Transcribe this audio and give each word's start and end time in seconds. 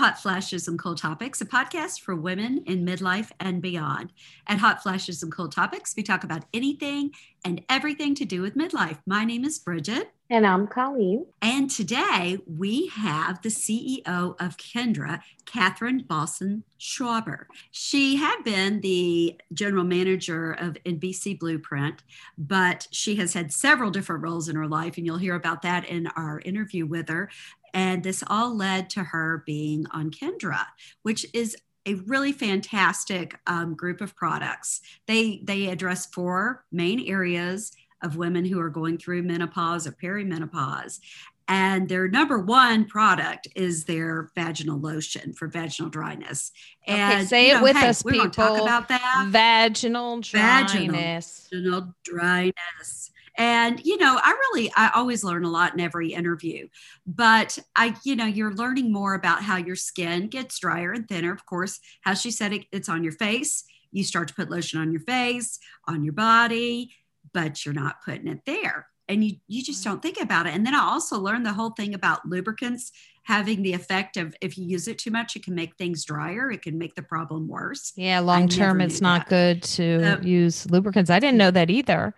Hot 0.00 0.18
Flashes 0.18 0.66
and 0.66 0.78
Cool 0.78 0.94
Topics, 0.94 1.42
a 1.42 1.44
podcast 1.44 2.00
for 2.00 2.16
women 2.16 2.64
in 2.64 2.86
midlife 2.86 3.32
and 3.38 3.60
beyond. 3.60 4.14
At 4.46 4.56
Hot 4.56 4.82
Flashes 4.82 5.22
and 5.22 5.30
Cool 5.30 5.50
Topics, 5.50 5.94
we 5.94 6.02
talk 6.02 6.24
about 6.24 6.46
anything 6.54 7.10
and 7.44 7.62
everything 7.68 8.14
to 8.14 8.24
do 8.24 8.40
with 8.40 8.56
midlife. 8.56 8.98
My 9.04 9.26
name 9.26 9.44
is 9.44 9.58
Bridget. 9.58 10.10
And 10.32 10.46
I'm 10.46 10.68
Colleen. 10.68 11.26
And 11.42 11.68
today 11.68 12.38
we 12.46 12.86
have 12.88 13.42
the 13.42 13.48
CEO 13.48 14.06
of 14.40 14.56
Kindra, 14.56 15.20
Catherine 15.44 16.04
Balsam 16.06 16.62
Schwaber. 16.78 17.46
She 17.72 18.16
had 18.16 18.42
been 18.44 18.80
the 18.80 19.40
general 19.52 19.82
manager 19.82 20.52
of 20.52 20.78
NBC 20.86 21.38
Bluprint, 21.38 22.04
but 22.38 22.86
she 22.92 23.16
has 23.16 23.34
had 23.34 23.52
several 23.52 23.90
different 23.90 24.22
roles 24.22 24.48
in 24.48 24.54
her 24.54 24.68
life, 24.68 24.96
and 24.96 25.04
you'll 25.04 25.18
hear 25.18 25.34
about 25.34 25.62
that 25.62 25.84
in 25.88 26.06
our 26.08 26.40
interview 26.44 26.86
with 26.86 27.08
her. 27.08 27.28
And 27.74 28.02
this 28.02 28.22
all 28.26 28.54
led 28.54 28.90
to 28.90 29.04
her 29.04 29.42
being 29.46 29.86
on 29.92 30.10
Kindra, 30.10 30.66
which 31.02 31.26
is 31.34 31.56
a 31.86 31.94
really 31.94 32.32
fantastic 32.32 33.38
um, 33.46 33.74
group 33.74 34.00
of 34.00 34.14
products. 34.14 34.80
They 35.06 35.40
they 35.44 35.68
address 35.68 36.06
four 36.06 36.64
main 36.70 37.00
areas 37.08 37.72
of 38.02 38.16
women 38.16 38.44
who 38.44 38.60
are 38.60 38.70
going 38.70 38.98
through 38.98 39.22
menopause 39.22 39.86
or 39.86 39.92
perimenopause. 39.92 41.00
And 41.48 41.88
their 41.88 42.06
number 42.06 42.38
one 42.38 42.84
product 42.84 43.48
is 43.56 43.84
their 43.84 44.30
vaginal 44.36 44.78
lotion 44.78 45.32
for 45.32 45.48
vaginal 45.48 45.90
dryness. 45.90 46.52
And 46.86 47.14
okay, 47.14 47.24
say 47.24 47.50
it 47.50 47.54
know, 47.54 47.62
with 47.64 47.76
hey, 47.76 47.88
us, 47.88 48.04
people. 48.04 48.30
Talk 48.30 48.62
about 48.62 48.86
that. 48.88 49.26
Vaginal 49.30 50.20
dryness. 50.20 51.48
Vaginal 51.50 51.92
dryness 52.04 53.09
and 53.40 53.80
you 53.84 53.96
know 53.96 54.20
i 54.22 54.30
really 54.30 54.70
i 54.76 54.90
always 54.94 55.24
learn 55.24 55.44
a 55.44 55.50
lot 55.50 55.72
in 55.72 55.80
every 55.80 56.12
interview 56.12 56.68
but 57.06 57.58
i 57.74 57.96
you 58.04 58.14
know 58.14 58.26
you're 58.26 58.54
learning 58.54 58.92
more 58.92 59.14
about 59.14 59.42
how 59.42 59.56
your 59.56 59.74
skin 59.74 60.28
gets 60.28 60.58
drier 60.58 60.92
and 60.92 61.08
thinner. 61.08 61.32
Of 61.32 61.46
course 61.46 61.80
how 62.02 62.14
she 62.14 62.30
said 62.30 62.52
it, 62.52 62.66
it's 62.70 62.88
on 62.88 63.02
your 63.02 63.12
face. 63.14 63.64
You 63.92 64.04
start 64.04 64.28
to 64.28 64.34
put 64.34 64.50
lotion 64.50 64.78
on 64.80 64.92
your 64.92 65.00
face 65.00 65.58
on 65.88 66.04
your 66.04 66.12
body 66.12 66.92
but 67.32 67.64
you're 67.64 67.74
not 67.74 68.02
putting 68.04 68.28
it 68.28 68.40
there. 68.44 68.88
And 69.08 69.24
you 69.24 69.36
you 69.48 69.62
just 69.62 69.82
don't 69.82 70.02
think 70.02 70.20
about 70.20 70.46
it. 70.46 70.54
And 70.54 70.66
then 70.66 70.74
i 70.74 70.80
also 70.80 71.18
learned 71.18 71.46
the 71.46 71.52
whole 71.52 71.70
thing 71.70 71.94
about 71.94 72.26
lubricants 72.26 72.92
having 73.22 73.62
the 73.62 73.72
effect 73.74 74.16
of 74.16 74.34
if 74.40 74.56
you 74.56 74.64
use 74.66 74.88
it 74.88 74.98
too 74.98 75.10
much 75.10 75.36
it 75.36 75.44
can 75.44 75.54
make 75.54 75.76
things 75.76 76.04
drier. 76.04 76.50
It 76.50 76.62
can 76.62 76.78
make 76.78 76.94
the 76.94 77.02
problem 77.02 77.48
worse. 77.48 77.92
Yeah 77.96 78.20
long 78.20 78.48
term 78.48 78.80
it's 78.80 79.00
not 79.00 79.28
that. 79.28 79.30
good 79.30 79.62
to 79.62 80.20
use 80.22 80.70
lubricants. 80.70 81.10
I 81.10 81.18
didn't 81.18 81.38
know 81.38 81.50
that 81.50 81.70
either 81.70 82.14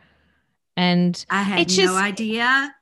and 0.76 1.24
I 1.30 1.42
had 1.42 1.58
no 1.58 1.64
just, 1.64 1.94
idea. 1.94 2.74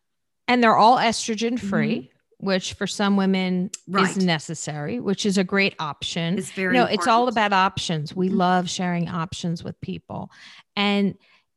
And 0.48 0.62
they're 0.62 0.76
all 0.76 0.96
estrogen 0.98 1.58
free. 1.58 1.96
Mm-hmm 1.96 2.06
which 2.40 2.72
for 2.72 2.86
some 2.86 3.16
women 3.16 3.70
right. 3.86 4.16
is 4.16 4.24
necessary, 4.24 4.98
which 4.98 5.26
is 5.26 5.36
a 5.36 5.44
great 5.44 5.74
option. 5.78 6.38
It's 6.38 6.50
very 6.50 6.74
know, 6.74 6.86
it's 6.86 7.06
all 7.06 7.28
about 7.28 7.52
options. 7.52 8.14
We 8.16 8.28
mm-hmm. 8.28 8.38
love 8.38 8.70
sharing 8.70 9.08
options 9.08 9.62
with 9.62 9.78
people. 9.80 10.30
And 10.74 11.16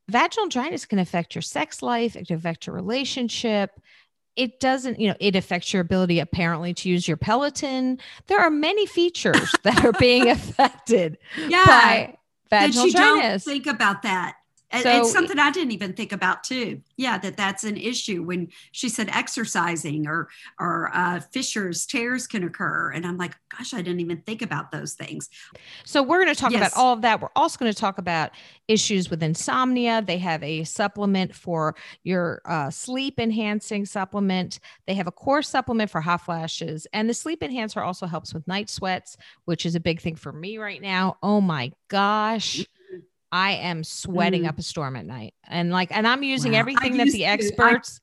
vaginal 0.09 0.49
dryness 0.49 0.85
can 0.85 0.99
affect 0.99 1.35
your 1.35 1.41
sex 1.41 1.81
life, 1.81 2.15
it 2.15 2.27
can 2.27 2.35
affect 2.35 2.67
your 2.67 2.75
relationship. 2.75 3.79
It 4.35 4.59
doesn't, 4.59 4.99
you 4.99 5.07
know, 5.09 5.15
it 5.19 5.35
affects 5.35 5.73
your 5.73 5.81
ability 5.81 6.19
apparently 6.19 6.73
to 6.73 6.89
use 6.89 7.07
your 7.07 7.17
Peloton. 7.17 7.99
There 8.27 8.39
are 8.39 8.49
many 8.49 8.87
features 8.87 9.53
that 9.63 9.85
are 9.85 9.93
being 9.93 10.27
affected 10.29 11.17
yeah. 11.47 11.65
by 11.65 12.17
vaginal 12.49 12.85
that 12.85 12.87
you 12.87 12.93
dryness. 12.93 13.45
Don't 13.45 13.53
think 13.53 13.67
about 13.67 14.01
that. 14.01 14.35
So, 14.81 15.01
it's 15.01 15.11
something 15.11 15.37
I 15.37 15.51
didn't 15.51 15.71
even 15.71 15.93
think 15.93 16.11
about 16.11 16.43
too. 16.43 16.81
Yeah, 16.97 17.19
that 17.19 17.37
that's 17.37 17.63
an 17.63 17.77
issue 17.77 18.23
when 18.23 18.49
she 18.71 18.89
said 18.89 19.07
exercising 19.13 20.07
or 20.07 20.29
or 20.59 20.89
uh, 20.93 21.19
fissures, 21.19 21.85
tears 21.85 22.25
can 22.25 22.43
occur, 22.43 22.91
and 22.91 23.05
I'm 23.05 23.17
like, 23.17 23.35
gosh, 23.55 23.73
I 23.75 23.83
didn't 23.83 23.99
even 23.99 24.21
think 24.21 24.41
about 24.41 24.71
those 24.71 24.93
things. 24.93 25.29
So 25.85 26.01
we're 26.01 26.23
going 26.23 26.33
to 26.33 26.39
talk 26.39 26.51
yes. 26.51 26.73
about 26.73 26.81
all 26.81 26.93
of 26.93 27.01
that. 27.01 27.21
We're 27.21 27.29
also 27.35 27.59
going 27.59 27.71
to 27.71 27.79
talk 27.79 27.99
about 27.99 28.31
issues 28.67 29.11
with 29.11 29.21
insomnia. 29.21 30.01
They 30.01 30.17
have 30.17 30.41
a 30.41 30.63
supplement 30.63 31.35
for 31.35 31.75
your 32.03 32.41
uh, 32.45 32.71
sleep 32.71 33.19
enhancing 33.19 33.85
supplement. 33.85 34.59
They 34.87 34.95
have 34.95 35.07
a 35.07 35.11
core 35.11 35.43
supplement 35.43 35.91
for 35.91 36.01
hot 36.01 36.21
flashes, 36.21 36.87
and 36.93 37.07
the 37.07 37.13
sleep 37.13 37.43
enhancer 37.43 37.81
also 37.81 38.07
helps 38.07 38.33
with 38.33 38.47
night 38.47 38.71
sweats, 38.71 39.17
which 39.45 39.67
is 39.67 39.75
a 39.75 39.79
big 39.79 40.01
thing 40.01 40.15
for 40.15 40.31
me 40.31 40.57
right 40.57 40.81
now. 40.81 41.17
Oh 41.21 41.41
my 41.41 41.71
gosh. 41.89 42.65
I 43.33 43.53
am 43.53 43.83
sweating 43.83 44.43
mm. 44.43 44.47
up 44.47 44.59
a 44.59 44.61
storm 44.61 44.95
at 44.95 45.07
night. 45.07 45.33
And 45.47 45.71
like, 45.71 45.89
and 45.91 46.07
I'm 46.07 46.21
using 46.21 46.51
wow. 46.51 46.59
everything 46.59 46.97
that 46.97 47.07
the 47.07 47.25
experts 47.25 47.99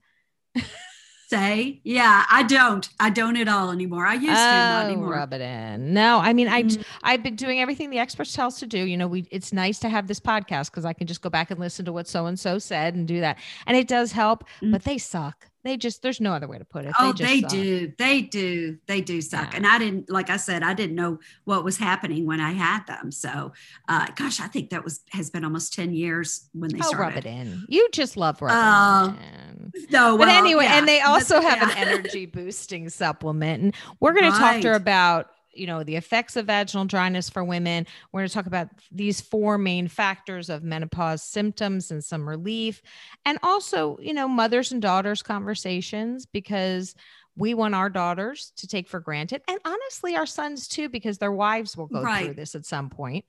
say. 1.29 1.81
Yeah, 1.85 2.25
I 2.29 2.43
don't. 2.43 2.89
I 2.99 3.11
don't 3.11 3.37
at 3.37 3.47
all 3.47 3.71
anymore. 3.71 4.05
I 4.05 4.15
used 4.15 4.27
to, 4.27 4.33
not 4.33 4.87
oh, 4.87 4.89
anymore. 4.89 5.11
Rub 5.11 5.33
it 5.33 5.41
in. 5.41 5.95
No, 5.95 6.19
I 6.19 6.33
mean, 6.33 6.49
I 6.49 6.65
mm. 6.65 6.85
I've 7.05 7.23
been 7.23 7.37
doing 7.37 7.61
everything 7.61 7.91
the 7.91 8.01
experts 8.01 8.33
tell 8.35 8.49
us 8.49 8.59
to 8.59 8.67
do. 8.67 8.79
You 8.79 8.97
know, 8.97 9.07
we 9.07 9.25
it's 9.31 9.53
nice 9.53 9.79
to 9.79 9.89
have 9.89 10.09
this 10.09 10.19
podcast 10.19 10.73
because 10.73 10.85
I 10.85 10.93
can 10.95 11.07
just 11.07 11.23
go 11.23 11.31
back 11.31 11.53
and 11.53 11.61
listen 11.61 11.85
to 11.85 11.93
what 11.93 12.09
so 12.09 12.27
and 12.27 12.39
so 12.39 12.59
said 12.59 12.97
and 12.97 13.07
do 13.07 13.21
that. 13.21 13.39
And 13.69 13.77
it 13.77 13.87
does 13.87 14.11
help, 14.11 14.43
mm. 14.61 14.73
but 14.73 14.83
they 14.83 14.99
suck 14.99 15.47
they 15.63 15.77
just 15.77 16.03
there's 16.03 16.21
no 16.21 16.33
other 16.33 16.49
way 16.49 16.59
to 16.59 16.65
put 16.65 16.85
it. 16.85 16.93
Oh, 16.99 17.13
they, 17.13 17.41
they 17.41 17.49
do. 17.49 17.93
They 17.99 18.23
do. 18.23 18.79
They 18.87 19.01
do 19.01 19.21
suck. 19.21 19.53
Yeah. 19.53 19.57
And 19.59 19.67
I 19.67 19.79
didn't 19.79 20.11
like 20.11 20.31
I 20.31 20.37
said, 20.37 20.63
I 20.63 20.75
didn't 20.75 20.97
know 20.97 21.19
what 21.45 21.65
was 21.65 21.77
happening 21.77 22.27
when 22.27 22.41
I 22.41 22.53
had 22.53 22.87
them. 22.87 23.11
So 23.11 23.53
uh 23.89 24.07
gosh, 24.17 24.41
I 24.41 24.47
think 24.47 24.71
that 24.71 24.85
was 24.85 25.01
has 25.11 25.31
been 25.31 25.45
almost 25.45 25.75
10 25.75 25.93
years 25.93 26.49
when 26.53 26.71
they 26.71 26.79
oh, 26.79 26.89
started. 26.89 27.17
rub 27.17 27.17
it 27.17 27.27
in. 27.27 27.65
You 27.69 27.89
just 27.93 28.17
love 28.17 28.41
rubbing 28.41 28.57
uh, 28.57 29.17
it 29.19 29.75
in. 29.75 29.87
No, 29.91 30.17
well, 30.17 30.19
but 30.19 30.29
anyway, 30.29 30.65
yeah. 30.65 30.79
and 30.79 30.89
they 30.89 31.01
also 31.01 31.41
have 31.41 31.59
yeah. 31.59 31.71
an 31.71 31.89
energy 31.89 32.27
boosting 32.27 32.89
supplement. 32.89 33.63
And 33.63 33.75
we're 34.01 34.15
gonna 34.15 34.31
talk 34.31 34.61
to 34.63 34.69
her 34.69 34.75
about 34.75 35.31
you 35.53 35.67
know 35.67 35.83
the 35.83 35.97
effects 35.97 36.37
of 36.37 36.47
vaginal 36.47 36.85
dryness 36.85 37.29
for 37.29 37.45
women 37.45 37.87
we're 38.13 38.21
going 38.21 38.29
to 38.29 38.35
talk 38.35 38.47
about 38.47 38.69
these 38.91 39.21
four 39.21 39.59
main 39.59 39.89
factors 39.89 40.49
of 40.49 40.63
menopause 40.63 41.23
symptoms 41.23 41.91
and 41.91 42.05
some 42.05 42.29
relief 42.29 42.83
and 43.25 43.39
also 43.43 43.99
you 44.01 44.15
know 44.15 44.29
mothers 44.29 44.73
and 44.73 44.83
daughters 44.83 45.23
conversations 45.23 46.27
because 46.27 46.95
we 47.37 47.55
want 47.55 47.75
our 47.75 47.89
daughters 47.89 48.53
to 48.57 48.67
take 48.67 48.89
for 48.89 49.01
granted 49.01 49.43
and 49.49 49.59
honestly 49.65 50.17
our 50.17 50.27
sons 50.27 50.69
too 50.69 50.89
because 50.89 51.19
their 51.19 51.33
wives 51.33 51.77
will 51.77 51.87
go 51.87 52.03
right. 52.03 52.27
through 52.27 52.35
this 52.35 52.55
at 52.55 52.67
some 52.67 52.91
point 52.91 53.25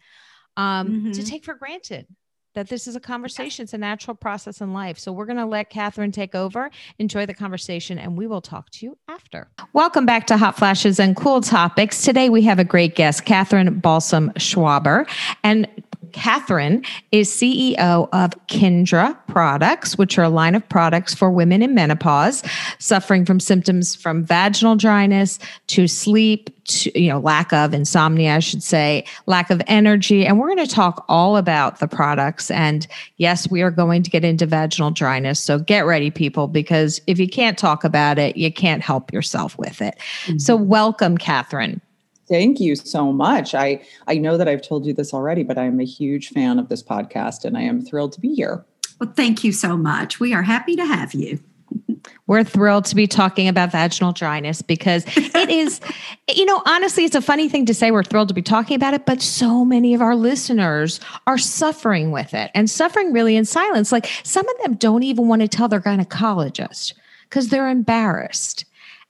um, 0.57 0.87
mm-hmm. 0.87 1.11
to 1.11 1.25
take 1.25 1.45
for 1.45 1.53
granted 1.53 2.05
that 2.53 2.69
this 2.69 2.87
is 2.87 2.95
a 2.95 2.99
conversation. 2.99 3.63
It's 3.63 3.73
a 3.73 3.77
natural 3.77 4.15
process 4.15 4.61
in 4.61 4.73
life. 4.73 4.99
So 4.99 5.11
we're 5.11 5.25
going 5.25 5.37
to 5.37 5.45
let 5.45 5.69
Catherine 5.69 6.11
take 6.11 6.35
over, 6.35 6.69
enjoy 6.99 7.25
the 7.25 7.33
conversation, 7.33 7.97
and 7.97 8.17
we 8.17 8.27
will 8.27 8.41
talk 8.41 8.69
to 8.71 8.85
you 8.85 8.97
after. 9.07 9.49
Welcome 9.73 10.05
back 10.05 10.27
to 10.27 10.37
Hot 10.37 10.57
Flashes 10.57 10.99
and 10.99 11.15
Cool 11.15 11.41
Topics. 11.41 12.03
Today 12.03 12.29
we 12.29 12.41
have 12.43 12.59
a 12.59 12.63
great 12.63 12.95
guest, 12.95 13.25
Catherine 13.25 13.79
Balsam 13.79 14.31
Schwaber. 14.31 15.07
And 15.43 15.67
Catherine 16.13 16.83
is 17.11 17.29
CEO 17.29 18.09
of 18.11 18.31
Kindra 18.47 19.17
Products, 19.27 19.97
which 19.97 20.17
are 20.17 20.23
a 20.23 20.29
line 20.29 20.55
of 20.55 20.67
products 20.69 21.13
for 21.13 21.31
women 21.31 21.61
in 21.61 21.73
menopause 21.73 22.43
suffering 22.79 23.25
from 23.25 23.39
symptoms 23.39 23.95
from 23.95 24.23
vaginal 24.23 24.75
dryness 24.75 25.39
to 25.67 25.87
sleep, 25.87 26.49
to, 26.65 26.99
you 26.99 27.09
know, 27.09 27.19
lack 27.19 27.51
of 27.53 27.73
insomnia, 27.73 28.35
I 28.35 28.39
should 28.39 28.63
say, 28.63 29.05
lack 29.25 29.49
of 29.49 29.61
energy. 29.67 30.25
And 30.25 30.39
we're 30.39 30.53
going 30.53 30.65
to 30.65 30.73
talk 30.73 31.05
all 31.07 31.37
about 31.37 31.79
the 31.79 31.87
products. 31.87 32.51
And 32.51 32.87
yes, 33.17 33.49
we 33.49 33.61
are 33.61 33.71
going 33.71 34.03
to 34.03 34.09
get 34.09 34.23
into 34.23 34.45
vaginal 34.45 34.91
dryness. 34.91 35.39
So 35.39 35.59
get 35.59 35.85
ready, 35.85 36.11
people, 36.11 36.47
because 36.47 37.01
if 37.07 37.19
you 37.19 37.27
can't 37.27 37.57
talk 37.57 37.83
about 37.83 38.19
it, 38.19 38.37
you 38.37 38.51
can't 38.51 38.81
help 38.81 39.11
yourself 39.13 39.57
with 39.57 39.81
it. 39.81 39.97
Mm-hmm. 40.25 40.37
So 40.37 40.55
welcome, 40.55 41.17
Catherine. 41.17 41.81
Thank 42.31 42.61
you 42.61 42.77
so 42.77 43.11
much. 43.11 43.53
I 43.53 43.81
I 44.07 44.17
know 44.17 44.37
that 44.37 44.47
I've 44.47 44.61
told 44.61 44.85
you 44.85 44.93
this 44.93 45.13
already, 45.13 45.43
but 45.43 45.57
I 45.57 45.65
am 45.65 45.81
a 45.81 45.85
huge 45.85 46.29
fan 46.29 46.59
of 46.59 46.69
this 46.69 46.81
podcast 46.81 47.43
and 47.43 47.57
I 47.57 47.61
am 47.63 47.81
thrilled 47.81 48.13
to 48.13 48.21
be 48.21 48.33
here. 48.33 48.63
Well, 49.01 49.11
thank 49.13 49.43
you 49.43 49.51
so 49.51 49.75
much. 49.75 50.21
We 50.21 50.33
are 50.33 50.41
happy 50.41 50.77
to 50.77 50.85
have 50.85 51.13
you. 51.13 51.41
We're 52.27 52.45
thrilled 52.45 52.85
to 52.85 52.95
be 52.95 53.05
talking 53.05 53.49
about 53.49 53.73
vaginal 53.73 54.13
dryness 54.13 54.61
because 54.61 55.03
it 55.17 55.49
is, 55.49 55.81
you 56.33 56.45
know, 56.45 56.63
honestly, 56.65 57.03
it's 57.03 57.15
a 57.15 57.21
funny 57.21 57.49
thing 57.49 57.65
to 57.65 57.73
say 57.73 57.91
we're 57.91 58.03
thrilled 58.03 58.29
to 58.29 58.33
be 58.33 58.41
talking 58.41 58.77
about 58.77 58.93
it, 58.93 59.05
but 59.05 59.21
so 59.21 59.65
many 59.65 59.93
of 59.93 60.01
our 60.01 60.15
listeners 60.15 61.01
are 61.27 61.37
suffering 61.37 62.11
with 62.11 62.33
it 62.33 62.49
and 62.55 62.69
suffering 62.69 63.11
really 63.11 63.35
in 63.35 63.43
silence. 63.43 63.91
Like 63.91 64.09
some 64.23 64.47
of 64.47 64.57
them 64.63 64.75
don't 64.75 65.03
even 65.03 65.27
want 65.27 65.41
to 65.41 65.49
tell 65.49 65.67
their 65.67 65.81
gynecologist 65.81 66.93
because 67.23 67.49
they're 67.49 67.67
embarrassed 67.67 68.63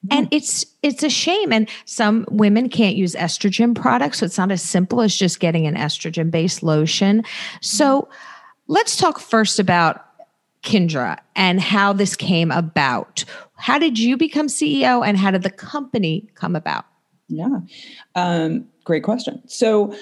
and 0.10 0.28
it's 0.32 0.66
it's 0.82 1.04
a 1.04 1.10
shame. 1.10 1.54
And 1.54 1.70
some 1.86 2.26
women 2.30 2.70
can't 2.70 2.96
use 2.96 3.14
estrogen 3.16 3.76
products 3.76 4.20
so 4.20 4.26
it's 4.26 4.38
not 4.38 4.52
as 4.52 4.62
simple 4.62 5.02
as 5.02 5.16
just 5.16 5.40
getting 5.40 5.68
an 5.68 5.76
estrogen 5.76 6.32
based 6.32 6.64
lotion. 6.64 7.24
So 7.62 8.10
let's 8.68 8.96
talk 8.96 9.20
first 9.20 9.60
about 9.60 10.06
kindra 10.64 11.20
and 11.36 11.60
how 11.60 11.94
this 11.94 12.16
came 12.16 12.52
about. 12.52 13.24
How 13.58 13.78
did 13.78 14.00
you 14.00 14.18
become 14.18 14.48
ceo 14.48 15.06
and 15.06 15.18
how 15.18 15.32
did 15.32 15.44
the 15.44 15.52
company 15.52 16.30
come 16.36 16.56
about? 16.56 16.86
Yeah. 17.28 17.60
Um, 18.16 18.68
great 18.84 19.04
question. 19.04 19.42
So 19.48 19.96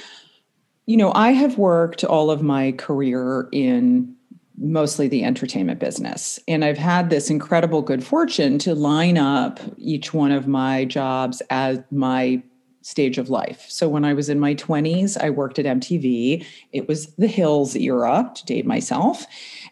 you 0.86 0.98
know 0.98 1.12
i 1.14 1.30
have 1.30 1.60
worked 1.60 2.04
all 2.04 2.32
of 2.32 2.42
my 2.42 2.72
career 2.72 3.48
in 3.52 4.16
mostly 4.60 5.08
the 5.08 5.24
entertainment 5.24 5.80
business. 5.80 6.40
And 6.48 6.66
I've 6.66 6.78
had 6.78 7.10
this 7.10 7.30
incredible 7.30 7.82
good 7.82 8.04
fortune 8.04 8.60
to 8.60 8.76
line 8.76 9.18
up 9.18 9.60
each 9.78 10.14
one 10.14 10.32
of 10.32 10.48
my 10.48 10.86
jobs 10.86 11.42
as 11.50 11.80
my 11.92 12.44
stage 12.82 13.18
of 13.18 13.30
life. 13.30 13.66
So 13.70 13.90
when 13.90 14.06
I 14.06 14.14
was 14.14 14.30
in 14.30 14.40
my 14.40 14.56
20s, 14.56 15.22
I 15.22 15.30
worked 15.30 15.60
at 15.60 15.66
MTV. 15.66 16.46
It 16.72 16.88
was 16.88 17.08
the 17.16 17.28
Hills 17.28 17.76
era, 17.76 18.32
to 18.34 18.46
date 18.46 18.66
myself. 18.66 19.26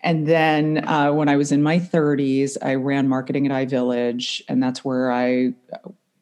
And 0.03 0.27
then 0.27 0.87
uh, 0.87 1.11
when 1.13 1.29
I 1.29 1.37
was 1.37 1.51
in 1.51 1.63
my 1.63 1.79
30s, 1.79 2.57
I 2.61 2.75
ran 2.75 3.07
marketing 3.07 3.49
at 3.49 3.69
iVillage, 3.69 4.41
and 4.47 4.61
that's 4.61 4.83
where 4.83 5.11
I 5.11 5.53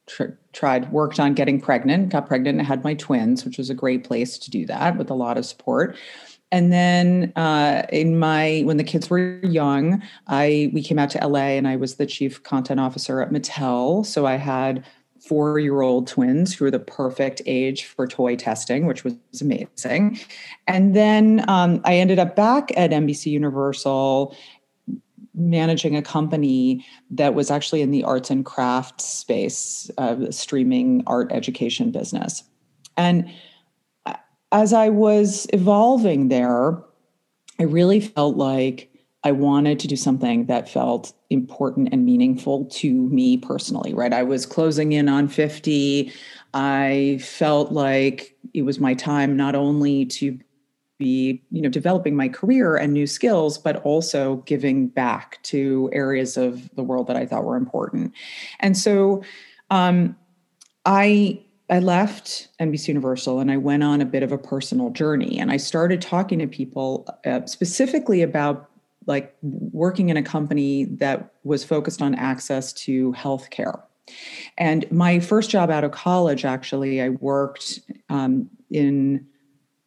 tr- 0.05 0.37
tried, 0.53 0.91
worked 0.91 1.19
on 1.19 1.33
getting 1.33 1.59
pregnant, 1.59 2.09
got 2.09 2.27
pregnant, 2.27 2.59
and 2.59 2.67
had 2.67 2.83
my 2.83 2.93
twins, 2.93 3.43
which 3.43 3.57
was 3.57 3.69
a 3.69 3.75
great 3.75 4.03
place 4.03 4.37
to 4.37 4.51
do 4.51 4.65
that 4.67 4.97
with 4.97 5.09
a 5.09 5.15
lot 5.15 5.37
of 5.37 5.45
support 5.45 5.97
and 6.51 6.71
then 6.71 7.33
uh, 7.35 7.83
in 7.91 8.19
my 8.19 8.61
when 8.65 8.77
the 8.77 8.83
kids 8.83 9.09
were 9.09 9.39
young 9.43 10.01
i 10.27 10.69
we 10.73 10.81
came 10.81 10.99
out 10.99 11.09
to 11.09 11.27
la 11.27 11.39
and 11.39 11.67
i 11.67 11.75
was 11.75 11.95
the 11.95 12.05
chief 12.05 12.43
content 12.43 12.79
officer 12.79 13.21
at 13.21 13.31
mattel. 13.31 14.05
So 14.05 14.25
i 14.25 14.35
had 14.35 14.85
four 15.19 15.57
year 15.57 15.81
old 15.81 16.07
twins 16.07 16.53
who 16.53 16.65
were 16.65 16.71
the 16.71 16.79
perfect 16.79 17.41
age 17.45 17.85
for 17.85 18.07
toy 18.07 18.35
testing 18.35 18.85
which 18.85 19.03
was 19.03 19.15
amazing. 19.41 20.19
And 20.67 20.95
then 20.95 21.43
um, 21.47 21.81
i 21.83 21.95
ended 21.95 22.19
up 22.19 22.35
back 22.35 22.71
at 22.77 22.91
nbc 22.91 23.25
universal 23.25 24.35
managing 25.35 25.95
a 25.95 26.01
company 26.01 26.85
that 27.11 27.33
was 27.33 27.51
actually 27.51 27.81
in 27.81 27.91
the 27.91 28.03
arts 28.03 28.29
and 28.29 28.45
crafts 28.45 29.05
space 29.05 29.91
uh, 29.97 30.31
streaming 30.31 31.03
art 31.07 31.31
education 31.31 31.91
business. 31.91 32.43
And 32.97 33.29
as 34.51 34.73
I 34.73 34.89
was 34.89 35.47
evolving 35.53 36.29
there, 36.29 36.83
I 37.59 37.63
really 37.63 37.99
felt 37.99 38.37
like 38.37 38.89
I 39.23 39.31
wanted 39.31 39.79
to 39.79 39.87
do 39.87 39.95
something 39.95 40.45
that 40.45 40.69
felt 40.69 41.11
important 41.31 41.89
and 41.91 42.05
meaningful 42.05 42.65
to 42.65 42.93
me 43.09 43.37
personally, 43.37 43.93
right? 43.93 44.13
I 44.13 44.21
was 44.21 44.45
closing 44.45 44.91
in 44.91 45.09
on 45.09 45.27
50. 45.27 46.13
I 46.53 47.19
felt 47.21 47.71
like 47.71 48.37
it 48.53 48.61
was 48.61 48.79
my 48.79 48.93
time 48.93 49.35
not 49.35 49.55
only 49.55 50.05
to 50.05 50.39
be, 50.97 51.43
you 51.51 51.61
know, 51.61 51.69
developing 51.69 52.15
my 52.15 52.29
career 52.29 52.75
and 52.77 52.93
new 52.93 53.07
skills, 53.07 53.57
but 53.57 53.77
also 53.83 54.37
giving 54.45 54.87
back 54.87 55.41
to 55.43 55.89
areas 55.91 56.37
of 56.37 56.73
the 56.75 56.83
world 56.83 57.07
that 57.07 57.17
I 57.17 57.25
thought 57.25 57.43
were 57.43 57.57
important. 57.57 58.13
And 58.59 58.77
so 58.77 59.23
um, 59.71 60.15
I 60.85 61.41
I 61.69 61.79
left 61.79 62.49
NBC 62.59 62.89
Universal 62.89 63.39
and 63.39 63.51
I 63.51 63.57
went 63.57 63.83
on 63.83 64.01
a 64.01 64.05
bit 64.05 64.23
of 64.23 64.31
a 64.31 64.37
personal 64.37 64.91
journey 64.91 65.39
and 65.39 65.51
I 65.51 65.57
started 65.57 66.01
talking 66.01 66.39
to 66.39 66.47
people 66.47 67.07
uh, 67.25 67.45
specifically 67.45 68.21
about 68.21 68.69
like 69.07 69.35
working 69.41 70.09
in 70.09 70.17
a 70.17 70.23
company 70.23 70.85
that 70.85 71.33
was 71.43 71.63
focused 71.63 72.01
on 72.01 72.15
access 72.15 72.73
to 72.73 73.13
healthcare. 73.13 73.81
And 74.57 74.89
my 74.91 75.19
first 75.19 75.49
job 75.49 75.69
out 75.71 75.83
of 75.83 75.91
college, 75.91 76.45
actually, 76.45 77.01
I 77.01 77.09
worked 77.09 77.79
um, 78.09 78.49
in 78.69 79.25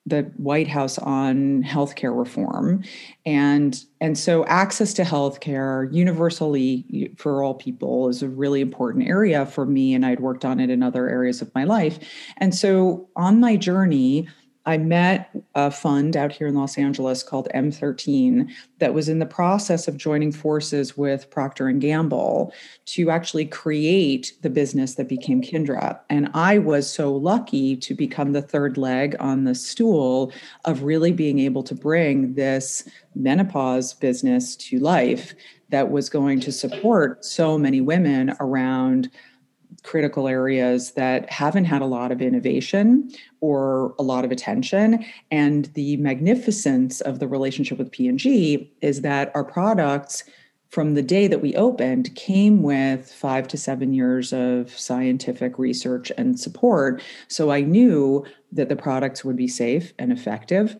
the 0.09 0.23
White 0.37 0.69
House 0.69 0.99
on 0.99 1.63
healthcare 1.63 2.17
reform, 2.19 2.83
and 3.27 3.85
and 4.01 4.17
so 4.17 4.45
access 4.47 4.93
to 4.95 5.03
healthcare 5.03 5.93
universally 5.93 7.13
for 7.17 7.43
all 7.43 7.55
people 7.55 8.09
is 8.09 8.23
a 8.23 8.29
really 8.29 8.61
important 8.61 9.07
area 9.07 9.47
for 9.47 9.67
me, 9.67 9.95
and 9.95 10.05
I'd 10.07 10.21
worked 10.21 10.45
on 10.45 10.61
it 10.61 10.71
in 10.71 10.83
other 10.83 11.09
areas 11.09 11.43
of 11.43 11.55
my 11.55 11.65
life, 11.65 11.99
and 12.39 12.55
so 12.55 13.09
on 13.17 13.41
my 13.41 13.57
journey, 13.57 14.29
I 14.69 14.77
met 14.77 15.31
a 15.55 15.71
fund 15.71 16.15
out 16.15 16.31
here 16.31 16.47
in 16.47 16.55
Los 16.55 16.77
Angeles 16.77 17.23
called 17.23 17.49
M13 17.55 18.51
that 18.81 18.93
was 18.93 19.09
in 19.09 19.19
the 19.19 19.25
process 19.25 19.89
of 19.89 19.97
joining 19.97 20.31
forces 20.31 20.95
with 20.95 21.31
Procter 21.31 21.69
and 21.69 21.81
Gamble 21.81 22.53
to 22.85 23.09
actually 23.09 23.47
create 23.47 24.35
the 24.43 24.51
business 24.51 24.97
that 24.97 25.09
became 25.09 25.41
Kindra. 25.41 25.99
And 26.11 26.31
I 26.35 26.59
was 26.59 26.93
so 26.93 27.17
lucky 27.17 27.77
to 27.79 27.95
become 27.95 28.33
the 28.33 28.43
third 28.43 28.77
leg 28.77 29.17
on 29.19 29.45
the 29.45 29.55
stool 29.55 30.35
of 30.67 30.83
really 30.83 31.13
being 31.13 31.39
able 31.39 31.63
to 31.63 31.75
bring 31.75 32.35
this 32.35 32.87
menopause 33.15 33.95
business 33.95 34.55
to 34.57 34.79
life 34.81 35.33
that 35.71 35.91
was 35.91 36.11
going 36.11 36.41
to 36.41 36.53
support 36.53 37.25
so 37.25 37.57
many 37.57 37.81
women 37.81 38.37
around 38.39 39.11
critical 39.89 40.29
areas 40.29 40.93
that 40.93 41.31
haven't 41.31 41.65
had 41.65 41.81
a 41.81 41.87
lot 41.87 42.13
of 42.13 42.21
innovation 42.21 43.11
or 43.41 43.95
a 43.99 44.03
lot 44.03 44.23
of 44.23 44.31
attention. 44.31 45.03
And 45.31 45.65
the 45.73 45.97
magnificence 45.97 47.01
of 47.01 47.21
the 47.21 47.27
relationship 47.27 47.79
with 47.79 47.91
P&G 47.91 48.71
is 48.83 49.01
that 49.01 49.33
our 49.35 49.45
products 49.45 50.25
from 50.69 50.93
the 50.93 51.03
day 51.03 51.27
that 51.27 51.41
we 51.41 51.57
opened 51.57 52.15
came 52.15 52.63
with 52.63 53.11
5 53.11 53.49
to 53.49 53.57
7 53.57 53.95
years 53.95 54.31
of 54.35 54.79
scientific 54.79 55.59
research 55.59 56.13
and 56.19 56.39
support. 56.39 57.01
So 57.29 57.51
I 57.51 57.63
knew 57.63 58.27
that 58.53 58.69
the 58.69 58.77
products 58.77 59.25
would 59.25 59.37
be 59.37 59.49
safe 59.49 59.95
and 59.99 60.13
effective. 60.13 60.79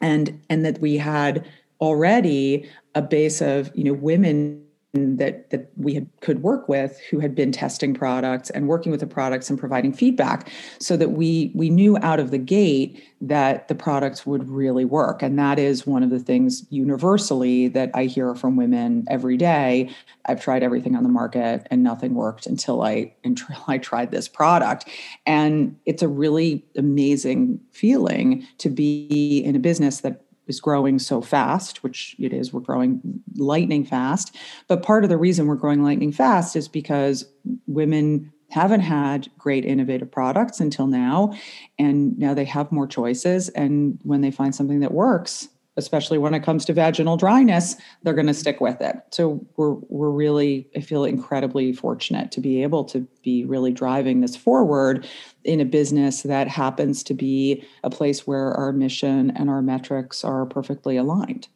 And 0.00 0.42
and 0.50 0.64
that 0.66 0.80
we 0.80 0.96
had 0.96 1.46
already 1.80 2.68
a 2.96 3.02
base 3.02 3.40
of 3.40 3.70
you 3.74 3.84
know 3.84 3.92
women 3.92 4.65
that 4.96 5.50
that 5.50 5.70
we 5.76 5.94
had, 5.94 6.08
could 6.20 6.42
work 6.42 6.68
with 6.68 6.98
who 7.10 7.20
had 7.20 7.34
been 7.34 7.52
testing 7.52 7.92
products 7.94 8.50
and 8.50 8.68
working 8.68 8.90
with 8.90 9.00
the 9.00 9.06
products 9.06 9.50
and 9.50 9.58
providing 9.58 9.92
feedback 9.92 10.48
so 10.78 10.96
that 10.96 11.10
we 11.10 11.52
we 11.54 11.70
knew 11.70 11.98
out 11.98 12.20
of 12.20 12.30
the 12.30 12.38
gate 12.38 13.02
that 13.20 13.68
the 13.68 13.74
products 13.74 14.26
would 14.26 14.48
really 14.48 14.84
work. 14.84 15.22
And 15.22 15.38
that 15.38 15.58
is 15.58 15.86
one 15.86 16.02
of 16.02 16.10
the 16.10 16.18
things 16.18 16.66
universally 16.70 17.68
that 17.68 17.90
I 17.94 18.04
hear 18.04 18.34
from 18.34 18.56
women 18.56 19.06
every 19.08 19.36
day. 19.36 19.90
I've 20.26 20.40
tried 20.40 20.62
everything 20.62 20.96
on 20.96 21.02
the 21.02 21.08
market 21.08 21.66
and 21.70 21.82
nothing 21.82 22.14
worked 22.14 22.46
until 22.46 22.82
I 22.82 23.14
until 23.24 23.62
I 23.66 23.78
tried 23.78 24.10
this 24.10 24.28
product. 24.28 24.88
And 25.26 25.76
it's 25.84 26.02
a 26.02 26.08
really 26.08 26.64
amazing 26.76 27.60
feeling 27.72 28.46
to 28.58 28.70
be 28.70 29.42
in 29.44 29.56
a 29.56 29.60
business 29.60 30.00
that 30.00 30.22
is 30.46 30.60
growing 30.60 30.98
so 30.98 31.20
fast, 31.20 31.82
which 31.82 32.16
it 32.18 32.32
is, 32.32 32.52
we're 32.52 32.60
growing 32.60 33.00
lightning 33.36 33.84
fast. 33.84 34.36
But 34.68 34.82
part 34.82 35.04
of 35.04 35.10
the 35.10 35.16
reason 35.16 35.46
we're 35.46 35.56
growing 35.56 35.82
lightning 35.82 36.12
fast 36.12 36.56
is 36.56 36.68
because 36.68 37.30
women 37.66 38.32
haven't 38.50 38.80
had 38.80 39.28
great 39.38 39.64
innovative 39.64 40.10
products 40.10 40.60
until 40.60 40.86
now. 40.86 41.34
And 41.78 42.16
now 42.18 42.32
they 42.32 42.44
have 42.44 42.70
more 42.70 42.86
choices. 42.86 43.48
And 43.50 43.98
when 44.04 44.20
they 44.20 44.30
find 44.30 44.54
something 44.54 44.80
that 44.80 44.92
works, 44.92 45.48
especially 45.76 46.18
when 46.18 46.34
it 46.34 46.42
comes 46.42 46.64
to 46.64 46.72
vaginal 46.72 47.16
dryness, 47.16 47.76
they're 48.02 48.14
going 48.14 48.26
to 48.26 48.34
stick 48.34 48.60
with 48.60 48.80
it. 48.80 48.96
So 49.10 49.44
we're 49.56 49.74
we're 49.88 50.10
really 50.10 50.68
I 50.76 50.80
feel 50.80 51.04
incredibly 51.04 51.72
fortunate 51.72 52.32
to 52.32 52.40
be 52.40 52.62
able 52.62 52.84
to 52.86 53.06
be 53.22 53.44
really 53.44 53.72
driving 53.72 54.20
this 54.20 54.36
forward 54.36 55.06
in 55.44 55.60
a 55.60 55.64
business 55.64 56.22
that 56.22 56.48
happens 56.48 57.02
to 57.04 57.14
be 57.14 57.64
a 57.84 57.90
place 57.90 58.26
where 58.26 58.52
our 58.52 58.72
mission 58.72 59.30
and 59.36 59.50
our 59.50 59.62
metrics 59.62 60.24
are 60.24 60.46
perfectly 60.46 60.96
aligned. 60.96 61.48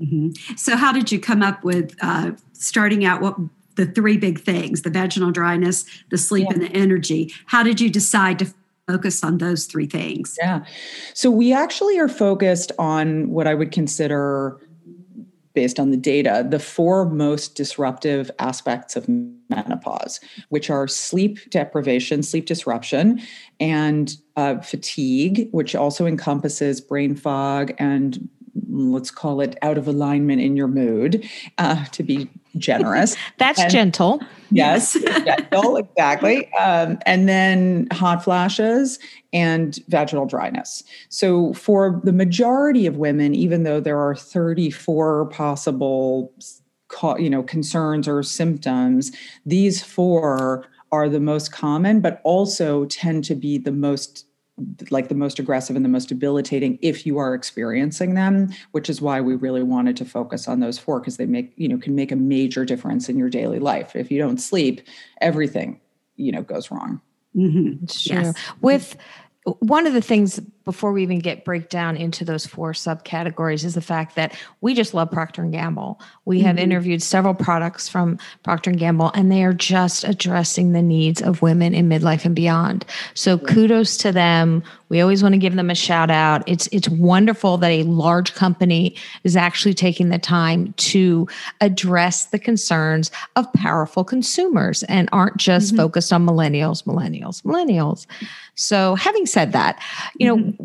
Mm-hmm. 0.00 0.54
So 0.56 0.76
how 0.76 0.92
did 0.92 1.10
you 1.10 1.18
come 1.18 1.42
up 1.42 1.64
with 1.64 1.96
uh, 2.02 2.32
starting 2.52 3.04
out 3.04 3.20
what 3.20 3.36
the 3.78 3.86
three 3.86 4.18
big 4.18 4.40
things 4.40 4.82
the 4.82 4.90
vaginal 4.90 5.30
dryness 5.30 5.84
the 6.10 6.18
sleep 6.18 6.48
yeah. 6.50 6.54
and 6.54 6.62
the 6.62 6.72
energy 6.76 7.32
how 7.46 7.62
did 7.62 7.80
you 7.80 7.88
decide 7.88 8.36
to 8.38 8.52
focus 8.88 9.22
on 9.22 9.38
those 9.38 9.66
three 9.66 9.86
things? 9.86 10.36
Yeah. 10.40 10.64
So 11.14 11.30
we 11.30 11.52
actually 11.52 11.98
are 11.98 12.08
focused 12.08 12.72
on 12.78 13.30
what 13.30 13.46
I 13.46 13.54
would 13.54 13.70
consider 13.70 14.58
based 15.54 15.80
on 15.80 15.90
the 15.90 15.96
data, 15.96 16.46
the 16.48 16.58
four 16.58 17.04
most 17.04 17.56
disruptive 17.56 18.30
aspects 18.38 18.94
of 18.94 19.08
menopause, 19.50 20.20
which 20.50 20.70
are 20.70 20.86
sleep 20.86 21.38
deprivation, 21.50 22.22
sleep 22.22 22.46
disruption, 22.46 23.20
and 23.58 24.14
uh, 24.36 24.60
fatigue, 24.60 25.48
which 25.50 25.74
also 25.74 26.06
encompasses 26.06 26.80
brain 26.80 27.16
fog 27.16 27.74
and 27.78 28.28
let's 28.68 29.10
call 29.10 29.40
it 29.40 29.56
out 29.62 29.78
of 29.78 29.88
alignment 29.88 30.40
in 30.40 30.56
your 30.56 30.68
mood, 30.68 31.28
uh, 31.58 31.84
to 31.86 32.02
be 32.02 32.28
generous. 32.56 33.16
That's 33.38 33.60
and, 33.60 33.70
gentle. 33.70 34.20
Yes, 34.50 34.94
gentle, 34.94 35.76
exactly. 35.76 36.50
Um, 36.54 36.98
and 37.04 37.28
then 37.28 37.88
hot 37.92 38.24
flashes 38.24 38.98
and 39.32 39.78
vaginal 39.88 40.26
dryness. 40.26 40.82
So, 41.10 41.52
for 41.52 42.00
the 42.04 42.12
majority 42.12 42.86
of 42.86 42.96
women, 42.96 43.34
even 43.34 43.64
though 43.64 43.80
there 43.80 43.98
are 43.98 44.14
34 44.14 45.26
possible 45.26 46.32
you 47.18 47.28
know 47.28 47.42
concerns 47.42 48.08
or 48.08 48.22
symptoms 48.22 49.12
these 49.44 49.82
four 49.82 50.64
are 50.90 51.08
the 51.08 51.20
most 51.20 51.52
common 51.52 52.00
but 52.00 52.18
also 52.24 52.86
tend 52.86 53.22
to 53.22 53.34
be 53.34 53.58
the 53.58 53.70
most 53.70 54.24
like 54.90 55.08
the 55.08 55.14
most 55.14 55.38
aggressive 55.38 55.76
and 55.76 55.84
the 55.84 55.88
most 55.88 56.08
debilitating 56.08 56.78
if 56.82 57.06
you 57.06 57.18
are 57.18 57.34
experiencing 57.34 58.14
them 58.14 58.48
which 58.72 58.88
is 58.90 59.00
why 59.00 59.20
we 59.20 59.34
really 59.34 59.62
wanted 59.62 59.96
to 59.96 60.04
focus 60.04 60.48
on 60.48 60.60
those 60.60 60.78
four 60.78 61.00
because 61.00 61.16
they 61.16 61.26
make 61.26 61.52
you 61.56 61.68
know 61.68 61.78
can 61.78 61.94
make 61.94 62.12
a 62.12 62.16
major 62.16 62.64
difference 62.64 63.08
in 63.08 63.18
your 63.18 63.28
daily 63.28 63.58
life 63.58 63.94
if 63.94 64.10
you 64.10 64.18
don't 64.18 64.38
sleep 64.38 64.80
everything 65.20 65.80
you 66.16 66.32
know 66.32 66.42
goes 66.42 66.70
wrong 66.70 67.00
mm-hmm. 67.36 67.84
Sure. 67.86 68.22
Yes. 68.22 68.34
with 68.60 68.96
one 69.60 69.86
of 69.86 69.92
the 69.92 70.02
things 70.02 70.40
before 70.68 70.92
we 70.92 71.02
even 71.02 71.18
get 71.18 71.46
break 71.46 71.70
down 71.70 71.96
into 71.96 72.26
those 72.26 72.44
four 72.44 72.74
subcategories 72.74 73.64
is 73.64 73.74
the 73.74 73.80
fact 73.80 74.16
that 74.16 74.38
we 74.60 74.74
just 74.74 74.92
love 74.92 75.10
Procter 75.10 75.40
and 75.40 75.50
Gamble. 75.50 75.98
We 76.26 76.40
have 76.40 76.56
mm-hmm. 76.56 76.64
interviewed 76.64 77.02
several 77.02 77.32
products 77.32 77.88
from 77.88 78.18
Procter 78.42 78.68
and 78.68 78.78
Gamble 78.78 79.10
and 79.14 79.32
they 79.32 79.44
are 79.44 79.54
just 79.54 80.04
addressing 80.04 80.72
the 80.72 80.82
needs 80.82 81.22
of 81.22 81.40
women 81.40 81.72
in 81.72 81.88
midlife 81.88 82.26
and 82.26 82.36
beyond. 82.36 82.84
So 83.14 83.38
kudos 83.38 83.96
to 83.96 84.12
them. 84.12 84.62
We 84.90 85.00
always 85.00 85.22
want 85.22 85.32
to 85.34 85.38
give 85.38 85.54
them 85.54 85.70
a 85.70 85.74
shout 85.74 86.10
out. 86.10 86.46
It's 86.46 86.66
it's 86.66 86.88
wonderful 86.90 87.56
that 87.58 87.70
a 87.70 87.84
large 87.84 88.34
company 88.34 88.94
is 89.24 89.36
actually 89.36 89.74
taking 89.74 90.10
the 90.10 90.18
time 90.18 90.74
to 90.74 91.26
address 91.62 92.26
the 92.26 92.38
concerns 92.38 93.10
of 93.36 93.50
powerful 93.54 94.04
consumers 94.04 94.82
and 94.82 95.08
aren't 95.12 95.38
just 95.38 95.68
mm-hmm. 95.68 95.78
focused 95.78 96.12
on 96.12 96.26
millennials, 96.26 96.84
millennials, 96.84 97.42
millennials. 97.42 98.06
So, 98.58 98.96
having 98.96 99.24
said 99.24 99.52
that, 99.52 99.80
you 100.18 100.26
know, 100.26 100.36
mm-hmm. 100.36 100.57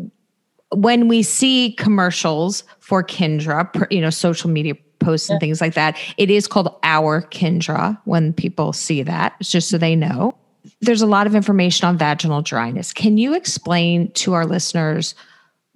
When 0.70 1.08
we 1.08 1.22
see 1.22 1.72
commercials 1.78 2.64
for 2.80 3.02
Kindra, 3.02 3.86
you 3.90 4.00
know, 4.00 4.10
social 4.10 4.50
media 4.50 4.74
posts 4.98 5.28
and 5.28 5.38
things 5.40 5.60
like 5.60 5.74
that, 5.74 5.98
it 6.16 6.30
is 6.30 6.46
called 6.46 6.74
Our 6.82 7.22
Kindra 7.22 7.98
when 8.04 8.32
people 8.32 8.72
see 8.72 9.02
that. 9.02 9.34
It's 9.40 9.50
just 9.50 9.68
so 9.68 9.78
they 9.78 9.94
know. 9.96 10.36
There's 10.80 11.02
a 11.02 11.06
lot 11.06 11.26
of 11.26 11.34
information 11.34 11.86
on 11.86 11.98
vaginal 11.98 12.42
dryness. 12.42 12.92
Can 12.92 13.18
you 13.18 13.34
explain 13.34 14.10
to 14.12 14.32
our 14.32 14.46
listeners 14.46 15.14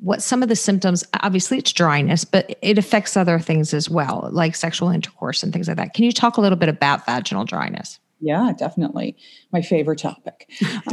what 0.01 0.23
some 0.23 0.43
of 0.43 0.49
the 0.49 0.57
symptoms 0.57 1.05
obviously 1.23 1.59
it's 1.59 1.73
dryness 1.73 2.25
but 2.25 2.57
it 2.63 2.79
affects 2.79 3.17
other 3.17 3.39
things 3.39 3.75
as 3.75 3.91
well 3.91 4.29
like 4.33 4.55
sexual 4.55 4.91
intercourse 4.91 5.43
and 5.43 5.53
things 5.53 5.69
like 5.69 5.77
that 5.77 5.93
can 5.93 6.05
you 6.05 6.13
talk 6.13 6.37
a 6.37 6.41
little 6.41 6.57
bit 6.57 6.69
about 6.69 7.05
vaginal 7.05 7.45
dryness 7.45 7.99
yeah 8.21 8.53
definitely 8.57 9.17
my 9.53 9.61
favorite 9.61 9.99
topic 9.99 10.49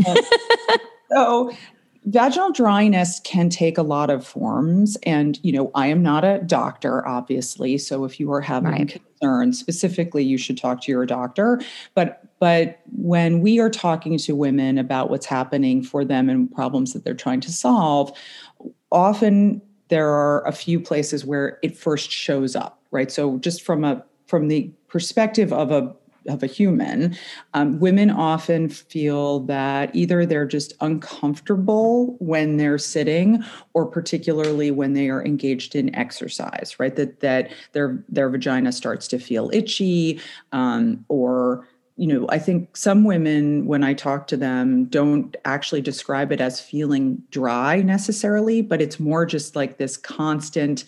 uh, 0.08 0.22
so 1.12 1.52
vaginal 2.06 2.52
dryness 2.52 3.20
can 3.24 3.50
take 3.50 3.78
a 3.78 3.82
lot 3.82 4.10
of 4.10 4.26
forms 4.26 4.96
and 5.04 5.40
you 5.42 5.52
know 5.52 5.72
i 5.74 5.88
am 5.88 6.04
not 6.04 6.24
a 6.24 6.40
doctor 6.46 7.06
obviously 7.08 7.78
so 7.78 8.04
if 8.04 8.20
you 8.20 8.32
are 8.32 8.42
having 8.42 8.72
right. 8.72 9.02
concerns 9.20 9.60
specifically 9.60 10.24
you 10.24 10.38
should 10.38 10.58
talk 10.58 10.82
to 10.82 10.92
your 10.92 11.06
doctor 11.06 11.60
but 11.96 12.22
but 12.40 12.80
when 12.92 13.42
we 13.42 13.60
are 13.60 13.72
talking 13.72 14.18
to 14.20 14.36
women 14.36 14.78
about 14.78 15.10
what's 15.10 15.26
happening 15.26 15.82
for 15.82 16.06
them 16.06 16.30
and 16.30 16.52
problems 16.54 16.94
that 16.94 17.04
they're 17.04 17.16
trying 17.16 17.42
to 17.42 17.52
solve 17.52 18.16
often 18.92 19.60
there 19.88 20.10
are 20.10 20.46
a 20.48 20.52
few 20.52 20.80
places 20.80 21.26
where 21.26 21.58
it 21.64 21.76
first 21.76 22.12
shows 22.12 22.56
up 22.56 22.82
right 22.92 23.12
so 23.12 23.40
just 23.40 23.64
from 23.64 23.84
a 23.84 24.04
from 24.28 24.48
the 24.48 24.72
perspective 24.90 25.52
of 25.52 25.72
a 25.72 25.96
of 26.28 26.44
a 26.44 26.48
human, 26.48 27.16
um, 27.54 27.80
women 27.80 28.10
often 28.10 28.70
feel 28.70 29.42
that 29.42 29.96
either 29.96 30.26
they're 30.26 30.46
just 30.46 30.74
uncomfortable 30.82 32.16
when 32.20 32.58
they're 32.58 32.78
sitting, 32.78 33.44
or 33.74 33.86
particularly 33.86 34.72
when 34.72 34.94
they 34.94 35.10
are 35.10 35.24
engaged 35.24 35.76
in 35.76 35.94
exercise, 35.96 36.76
right? 36.80 36.96
That 36.96 37.20
that 37.20 37.52
their 37.74 38.04
their 38.10 38.30
vagina 38.30 38.72
starts 38.72 39.08
to 39.10 39.20
feel 39.20 39.50
itchy, 39.54 40.20
um, 40.52 41.06
or 41.10 41.68
you 41.98 42.08
know, 42.08 42.26
I 42.28 42.40
think 42.40 42.76
some 42.76 43.06
women, 43.06 43.66
when 43.68 43.84
I 43.84 43.94
talk 43.94 44.28
to 44.28 44.38
them, 44.38 44.86
don't 44.86 45.36
actually 45.46 45.82
describe 45.82 46.32
it 46.34 46.42
as 46.42 46.60
feeling 46.60 47.24
dry 47.32 47.82
necessarily, 47.82 48.62
but 48.62 48.82
it's 48.82 49.00
more 49.00 49.26
just 49.26 49.56
like 49.56 49.78
this 49.78 49.96
constant 49.96 50.84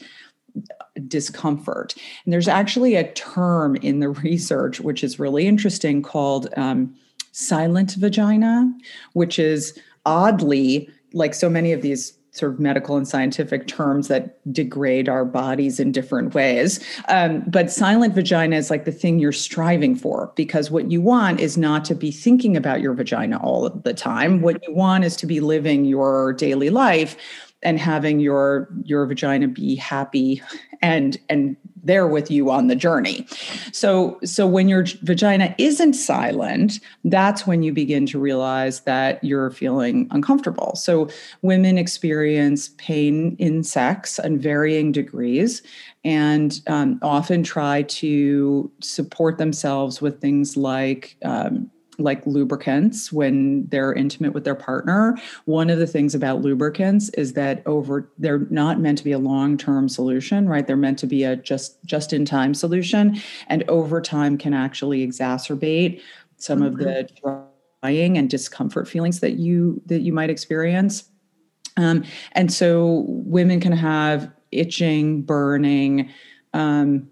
discomfort. 1.08 1.96
And 2.26 2.34
there's 2.34 2.48
actually 2.48 2.96
a 2.96 3.12
term 3.14 3.76
in 3.78 4.00
the 4.00 4.10
research 4.10 4.80
which 4.80 5.04
is 5.04 5.20
really 5.20 5.48
interesting 5.48 6.02
called 6.02 6.48
um, 6.58 6.96
silent 7.32 7.96
vagina, 7.96 8.72
which 9.14 9.40
is 9.40 9.78
oddly 10.06 10.90
like 11.14 11.34
so 11.34 11.50
many 11.50 11.72
of 11.72 11.82
these 11.82 12.18
sort 12.38 12.54
of 12.54 12.60
medical 12.60 12.96
and 12.96 13.08
scientific 13.08 13.68
terms 13.68 14.08
that 14.08 14.38
degrade 14.54 15.10
our 15.10 15.26
bodies 15.26 15.80
in 15.80 15.92
different 15.92 16.34
ways. 16.34 16.80
Um, 17.08 17.44
but 17.48 17.72
silent 17.72 18.14
vagina 18.14 18.56
is 18.56 18.70
like 18.70 18.86
the 18.86 18.92
thing 18.92 19.18
you're 19.18 19.32
striving 19.32 19.96
for 19.96 20.32
because 20.36 20.70
what 20.70 20.92
you 20.92 21.02
want 21.02 21.40
is 21.40 21.58
not 21.58 21.84
to 21.86 21.96
be 21.96 22.12
thinking 22.12 22.56
about 22.56 22.82
your 22.82 22.94
vagina 22.94 23.40
all 23.42 23.70
the 23.70 23.94
time. 23.94 24.42
What 24.42 24.62
you 24.68 24.74
want 24.74 25.04
is 25.04 25.16
to 25.18 25.26
be 25.26 25.40
living 25.40 25.86
your 25.86 26.34
daily 26.34 26.70
life 26.70 27.18
and 27.64 27.80
having 27.80 28.20
your 28.20 28.70
your 28.84 29.06
vagina 29.06 29.48
be 29.48 29.76
happy 29.76 30.42
and 30.82 31.18
and 31.30 31.58
there 31.84 32.08
with 32.08 32.30
you 32.30 32.52
on 32.52 32.68
the 32.68 32.76
journey. 32.76 33.26
So 33.72 34.20
so 34.24 34.46
when 34.46 34.68
your 34.68 34.86
vagina 35.04 35.56
isn't 35.58 35.94
silent 35.94 36.80
that's 37.06 37.48
when 37.48 37.64
you 37.64 37.74
begin 37.74 38.06
to 38.08 38.20
realize 38.20 38.82
that 38.82 39.24
you're 39.24 39.52
feeling 39.52 40.08
uncomfortable. 40.12 40.76
So 40.76 41.10
women 41.42 41.78
experience 41.78 42.70
pain 42.78 43.36
in 43.40 43.64
sex 43.64 44.20
in 44.20 44.40
varying 44.40 44.92
degrees 44.92 45.64
and 46.04 46.62
um, 46.68 47.00
often 47.02 47.44
try 47.44 47.82
to 47.84 48.72
support 48.82 49.38
themselves 49.38 50.02
with 50.02 50.22
things 50.22 50.56
like 50.58 51.18
um, 51.24 51.72
like 51.98 52.26
lubricants 52.26 53.12
when 53.12 53.68
they're 53.68 53.94
intimate 53.94 54.34
with 54.34 54.44
their 54.44 54.56
partner. 54.56 55.18
One 55.46 55.70
of 55.70 55.80
the 55.80 55.88
things 55.88 56.14
about 56.14 56.42
lubricants 56.42 57.10
is 57.10 57.34
that 57.34 57.64
over 57.66 58.10
they're 58.18 58.48
not 58.50 58.80
meant 58.80 58.98
to 59.00 59.04
be 59.04 59.12
a 59.12 59.20
long-term 59.20 59.90
solution 59.90 60.48
right? 60.48 60.66
They're 60.66 60.78
meant 60.78 61.00
to 61.00 61.08
be 61.08 61.24
a 61.24 61.36
just 61.36 61.84
just 61.86 62.14
in 62.14 62.26
time 62.26 62.54
solution 62.54 63.20
and 63.48 63.64
over 63.68 64.02
time 64.02 64.38
can 64.38 64.54
actually 64.54 65.06
exacerbate 65.06 66.02
some 66.38 66.60
mm-hmm. 66.60 66.68
of 66.68 66.78
the 66.78 67.10
drying 67.82 68.18
and 68.18 68.30
discomfort 68.30 68.88
feelings 68.88 69.20
that 69.20 69.34
you 69.34 69.82
that 69.86 70.00
you 70.00 70.14
might 70.14 70.30
experience. 70.30 71.06
Um, 71.78 72.04
and 72.32 72.52
so 72.52 73.06
women 73.08 73.60
can 73.60 73.72
have 73.72 74.32
itching 74.52 75.22
burning 75.22 76.10
um, 76.54 77.10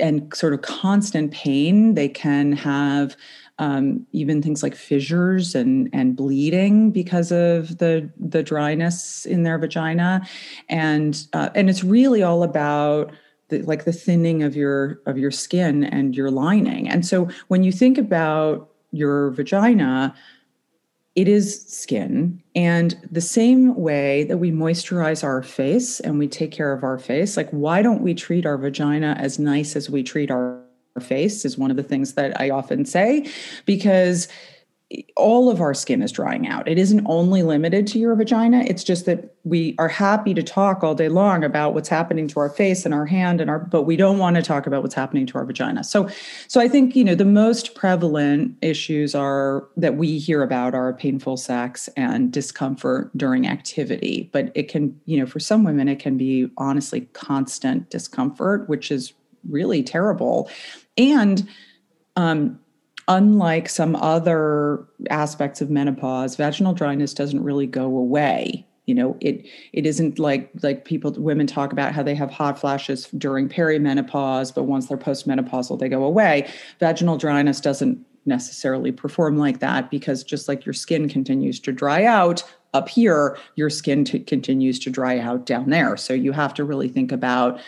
and 0.00 0.32
sort 0.34 0.54
of 0.54 0.62
constant 0.62 1.32
pain. 1.32 1.94
They 1.94 2.08
can 2.08 2.52
have 2.52 3.16
um, 3.58 4.06
even 4.12 4.42
things 4.42 4.62
like 4.62 4.74
fissures 4.74 5.54
and 5.54 5.88
and 5.92 6.16
bleeding 6.16 6.90
because 6.90 7.30
of 7.30 7.78
the 7.78 8.10
the 8.18 8.42
dryness 8.42 9.24
in 9.26 9.42
their 9.42 9.58
vagina, 9.58 10.26
and 10.68 11.26
uh, 11.32 11.50
and 11.54 11.70
it's 11.70 11.84
really 11.84 12.22
all 12.22 12.42
about 12.42 13.12
the, 13.48 13.62
like 13.62 13.84
the 13.84 13.92
thinning 13.92 14.42
of 14.42 14.56
your 14.56 15.00
of 15.06 15.18
your 15.18 15.30
skin 15.30 15.84
and 15.84 16.16
your 16.16 16.30
lining. 16.30 16.88
And 16.88 17.06
so 17.06 17.28
when 17.48 17.62
you 17.62 17.72
think 17.72 17.98
about 17.98 18.70
your 18.90 19.30
vagina, 19.30 20.14
it 21.14 21.28
is 21.28 21.64
skin. 21.66 22.42
And 22.56 22.98
the 23.10 23.20
same 23.20 23.76
way 23.76 24.24
that 24.24 24.38
we 24.38 24.50
moisturize 24.50 25.22
our 25.22 25.42
face 25.42 26.00
and 26.00 26.18
we 26.18 26.26
take 26.26 26.50
care 26.50 26.72
of 26.72 26.82
our 26.82 26.98
face, 26.98 27.36
like, 27.36 27.50
why 27.50 27.82
don't 27.82 28.02
we 28.02 28.14
treat 28.14 28.46
our 28.46 28.58
vagina 28.58 29.16
as 29.18 29.38
nice 29.38 29.76
as 29.76 29.88
we 29.88 30.02
treat 30.02 30.30
our 30.30 30.53
face 31.00 31.44
is 31.44 31.58
one 31.58 31.70
of 31.70 31.76
the 31.76 31.82
things 31.82 32.14
that 32.14 32.40
I 32.40 32.50
often 32.50 32.84
say 32.84 33.28
because 33.66 34.28
all 35.16 35.50
of 35.50 35.60
our 35.60 35.74
skin 35.74 36.02
is 36.02 36.12
drying 36.12 36.46
out. 36.46 36.68
It 36.68 36.78
isn't 36.78 37.04
only 37.06 37.42
limited 37.42 37.86
to 37.88 37.98
your 37.98 38.14
vagina. 38.14 38.64
It's 38.66 38.84
just 38.84 39.06
that 39.06 39.34
we 39.42 39.74
are 39.78 39.88
happy 39.88 40.34
to 40.34 40.42
talk 40.42 40.84
all 40.84 40.94
day 40.94 41.08
long 41.08 41.42
about 41.42 41.74
what's 41.74 41.88
happening 41.88 42.28
to 42.28 42.40
our 42.40 42.50
face 42.50 42.84
and 42.84 42.92
our 42.92 43.06
hand 43.06 43.40
and 43.40 43.50
our 43.50 43.58
but 43.58 43.82
we 43.82 43.96
don't 43.96 44.18
want 44.18 44.36
to 44.36 44.42
talk 44.42 44.66
about 44.66 44.82
what's 44.82 44.94
happening 44.94 45.26
to 45.26 45.38
our 45.38 45.44
vagina. 45.44 45.82
So 45.84 46.08
so 46.48 46.60
I 46.60 46.68
think, 46.68 46.94
you 46.94 47.02
know, 47.02 47.14
the 47.14 47.24
most 47.24 47.74
prevalent 47.74 48.56
issues 48.62 49.14
are 49.14 49.66
that 49.76 49.96
we 49.96 50.18
hear 50.18 50.42
about 50.42 50.74
are 50.74 50.92
painful 50.92 51.38
sex 51.38 51.88
and 51.96 52.30
discomfort 52.30 53.10
during 53.16 53.46
activity, 53.46 54.28
but 54.32 54.52
it 54.54 54.68
can, 54.68 54.98
you 55.06 55.18
know, 55.18 55.26
for 55.26 55.40
some 55.40 55.64
women 55.64 55.88
it 55.88 55.98
can 55.98 56.16
be 56.16 56.50
honestly 56.56 57.02
constant 57.14 57.90
discomfort, 57.90 58.68
which 58.68 58.90
is 58.90 59.14
really 59.48 59.82
terrible 59.82 60.48
and 60.96 61.48
um, 62.16 62.58
unlike 63.08 63.68
some 63.68 63.96
other 63.96 64.86
aspects 65.10 65.60
of 65.60 65.70
menopause, 65.70 66.36
vaginal 66.36 66.72
dryness 66.72 67.14
doesn't 67.14 67.42
really 67.42 67.66
go 67.66 67.84
away. 67.84 68.66
You 68.86 68.94
know, 68.94 69.16
it 69.20 69.46
it 69.72 69.86
isn't 69.86 70.18
like 70.18 70.50
like 70.62 70.84
people 70.84 71.10
women 71.12 71.46
talk 71.46 71.72
about 71.72 71.94
how 71.94 72.02
they 72.02 72.14
have 72.14 72.30
hot 72.30 72.58
flashes 72.58 73.06
during 73.16 73.48
perimenopause, 73.48 74.54
but 74.54 74.64
once 74.64 74.86
they're 74.86 74.98
postmenopausal, 74.98 75.78
they 75.78 75.88
go 75.88 76.04
away. 76.04 76.50
Vaginal 76.80 77.16
dryness 77.16 77.60
doesn't 77.60 78.04
necessarily 78.26 78.92
perform 78.92 79.38
like 79.38 79.60
that 79.60 79.90
because 79.90 80.22
just 80.22 80.48
like 80.48 80.66
your 80.66 80.72
skin 80.74 81.08
continues 81.08 81.60
to 81.60 81.72
dry 81.72 82.04
out 82.04 82.42
up 82.74 82.88
here, 82.88 83.38
your 83.54 83.70
skin 83.70 84.04
t- 84.04 84.18
continues 84.18 84.78
to 84.80 84.90
dry 84.90 85.18
out 85.18 85.46
down 85.46 85.70
there. 85.70 85.96
So 85.96 86.12
you 86.12 86.32
have 86.32 86.52
to 86.54 86.64
really 86.64 86.88
think 86.88 87.12
about 87.12 87.60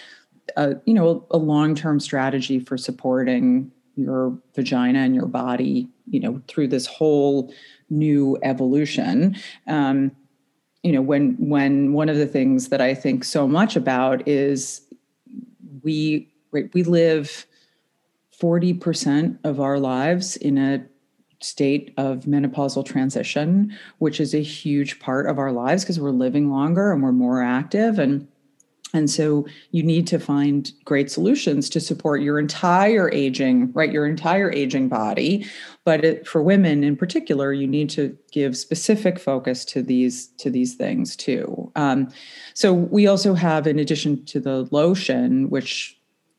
a 0.56 0.76
you 0.84 0.94
know 0.94 1.26
a 1.30 1.38
long-term 1.38 2.00
strategy 2.00 2.58
for 2.58 2.76
supporting 2.76 3.70
your 3.96 4.36
vagina 4.54 5.00
and 5.00 5.14
your 5.14 5.26
body 5.26 5.88
you 6.08 6.20
know 6.20 6.40
through 6.48 6.68
this 6.68 6.86
whole 6.86 7.52
new 7.90 8.38
evolution 8.42 9.36
um, 9.66 10.10
you 10.82 10.92
know 10.92 11.02
when 11.02 11.36
when 11.38 11.92
one 11.92 12.08
of 12.08 12.16
the 12.16 12.26
things 12.26 12.68
that 12.68 12.80
i 12.80 12.94
think 12.94 13.24
so 13.24 13.48
much 13.48 13.76
about 13.76 14.26
is 14.28 14.82
we 15.82 16.28
we 16.72 16.82
live 16.82 17.46
40% 18.40 19.38
of 19.44 19.60
our 19.60 19.78
lives 19.78 20.36
in 20.36 20.58
a 20.58 20.84
state 21.40 21.92
of 21.96 22.20
menopausal 22.20 22.84
transition, 22.84 23.76
which 23.98 24.20
is 24.20 24.34
a 24.34 24.42
huge 24.42 24.98
part 25.00 25.26
of 25.26 25.38
our 25.38 25.52
lives 25.52 25.84
because 25.84 26.00
we're 26.00 26.10
living 26.10 26.50
longer 26.50 26.92
and 26.92 27.02
we're 27.02 27.12
more 27.12 27.42
active. 27.42 27.98
And 27.98 28.26
and 28.96 29.10
so 29.10 29.46
you 29.72 29.82
need 29.82 30.06
to 30.06 30.18
find 30.18 30.72
great 30.84 31.10
solutions 31.10 31.68
to 31.70 31.80
support 31.80 32.22
your 32.22 32.38
entire 32.38 33.12
aging, 33.12 33.70
right? 33.72 33.92
Your 33.92 34.06
entire 34.06 34.50
aging 34.50 34.88
body. 34.88 35.46
But 35.84 36.04
it, 36.04 36.26
for 36.26 36.42
women 36.42 36.82
in 36.82 36.96
particular, 36.96 37.52
you 37.52 37.66
need 37.66 37.90
to 37.90 38.16
give 38.32 38.56
specific 38.56 39.18
focus 39.18 39.64
to 39.66 39.82
these 39.82 40.28
to 40.38 40.50
these 40.50 40.74
things 40.74 41.14
too. 41.14 41.70
Um, 41.76 42.08
so 42.54 42.72
we 42.72 43.06
also 43.06 43.34
have, 43.34 43.66
in 43.66 43.78
addition 43.78 44.24
to 44.26 44.40
the 44.40 44.66
lotion, 44.70 45.50
which 45.50 45.95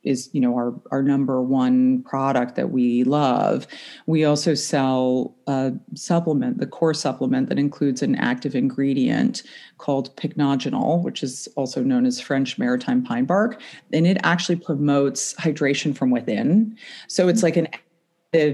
is 0.08 0.30
you 0.34 0.42
know 0.42 0.56
our 0.56 0.74
our 0.92 1.04
number 1.04 1.42
one 1.42 2.04
product 2.04 2.56
that 2.56 2.72
we 2.72 3.04
love. 3.04 3.68
We 4.06 4.26
also 4.26 4.54
sell 4.54 5.36
a 5.48 5.74
supplement, 5.96 6.60
the 6.60 6.68
core 6.68 6.94
supplement 6.94 7.50
that 7.50 7.60
includes 7.60 8.02
an 8.02 8.16
active 8.16 8.56
ingredient 8.56 9.44
called 9.78 10.16
pycnogenol, 10.16 11.04
which 11.04 11.24
is 11.24 11.48
also 11.56 11.84
known 11.84 12.06
as 12.06 12.20
French 12.20 12.58
maritime 12.58 13.04
pine 13.04 13.26
bark, 13.26 13.62
and 13.94 14.08
it 14.08 14.18
actually 14.24 14.56
promotes 14.56 15.34
hydration 15.36 15.96
from 15.96 16.10
within. 16.12 16.78
So 17.08 17.28
it's 17.28 17.44
like 17.44 17.58
an 17.58 17.68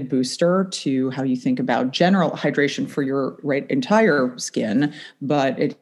booster 0.08 0.66
to 0.70 1.10
how 1.10 1.22
you 1.22 1.36
think 1.36 1.58
about 1.58 1.90
general 1.90 2.30
hydration 2.30 2.88
for 2.88 3.02
your 3.02 3.38
right 3.42 3.68
entire 3.70 4.32
skin, 4.38 4.94
but 5.20 5.58
it 5.58 5.78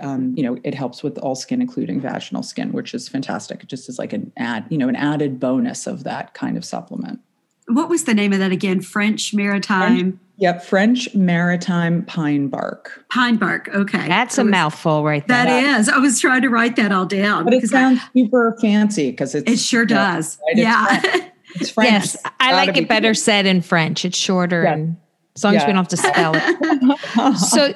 um, 0.00 0.34
you 0.36 0.42
know, 0.42 0.58
it 0.64 0.74
helps 0.74 1.02
with 1.02 1.18
all 1.18 1.34
skin, 1.34 1.60
including 1.60 2.00
vaginal 2.00 2.42
skin, 2.42 2.72
which 2.72 2.94
is 2.94 3.08
fantastic. 3.08 3.62
It 3.62 3.68
just 3.68 3.88
is 3.88 3.98
like 3.98 4.12
an 4.12 4.32
add, 4.36 4.66
you 4.68 4.78
know, 4.78 4.88
an 4.88 4.96
added 4.96 5.40
bonus 5.40 5.86
of 5.86 6.04
that 6.04 6.34
kind 6.34 6.56
of 6.56 6.64
supplement. 6.64 7.20
What 7.66 7.88
was 7.88 8.04
the 8.04 8.14
name 8.14 8.32
of 8.32 8.38
that 8.38 8.52
again? 8.52 8.80
French 8.80 9.34
maritime. 9.34 9.98
French, 9.98 10.20
yep, 10.38 10.64
French 10.64 11.14
maritime 11.14 12.04
pine 12.06 12.48
bark. 12.48 13.04
Pine 13.10 13.36
bark. 13.36 13.68
Okay, 13.68 14.08
that's 14.08 14.38
a 14.38 14.44
mouthful, 14.44 15.04
right 15.04 15.26
there. 15.28 15.44
That 15.44 15.78
is. 15.78 15.88
I 15.88 15.98
was 15.98 16.18
trying 16.18 16.42
to 16.42 16.48
write 16.48 16.76
that 16.76 16.92
all 16.92 17.04
down. 17.04 17.44
But 17.44 17.54
it 17.54 17.68
sounds 17.68 18.00
I, 18.02 18.08
super 18.14 18.56
fancy 18.60 19.10
because 19.10 19.34
it's. 19.34 19.50
It 19.50 19.58
sure 19.58 19.84
does. 19.84 20.38
Right? 20.46 20.56
Yeah. 20.56 21.00
It's 21.02 21.02
French. 21.02 21.32
It's 21.54 21.70
French. 21.70 21.90
Yes, 21.90 22.16
I 22.40 22.52
like 22.52 22.76
it 22.76 22.88
better 22.88 23.14
said 23.14 23.46
in 23.46 23.62
French. 23.62 24.04
It's 24.04 24.18
shorter 24.18 24.64
yeah. 24.64 24.72
and 24.74 24.96
as 25.38 25.44
long 25.44 25.54
yeah. 25.54 25.60
as 25.60 25.66
we 25.66 25.72
don't 25.72 25.76
have 25.76 25.88
to 25.88 25.96
spell 25.96 26.32
it. 26.34 27.38
so 27.38 27.72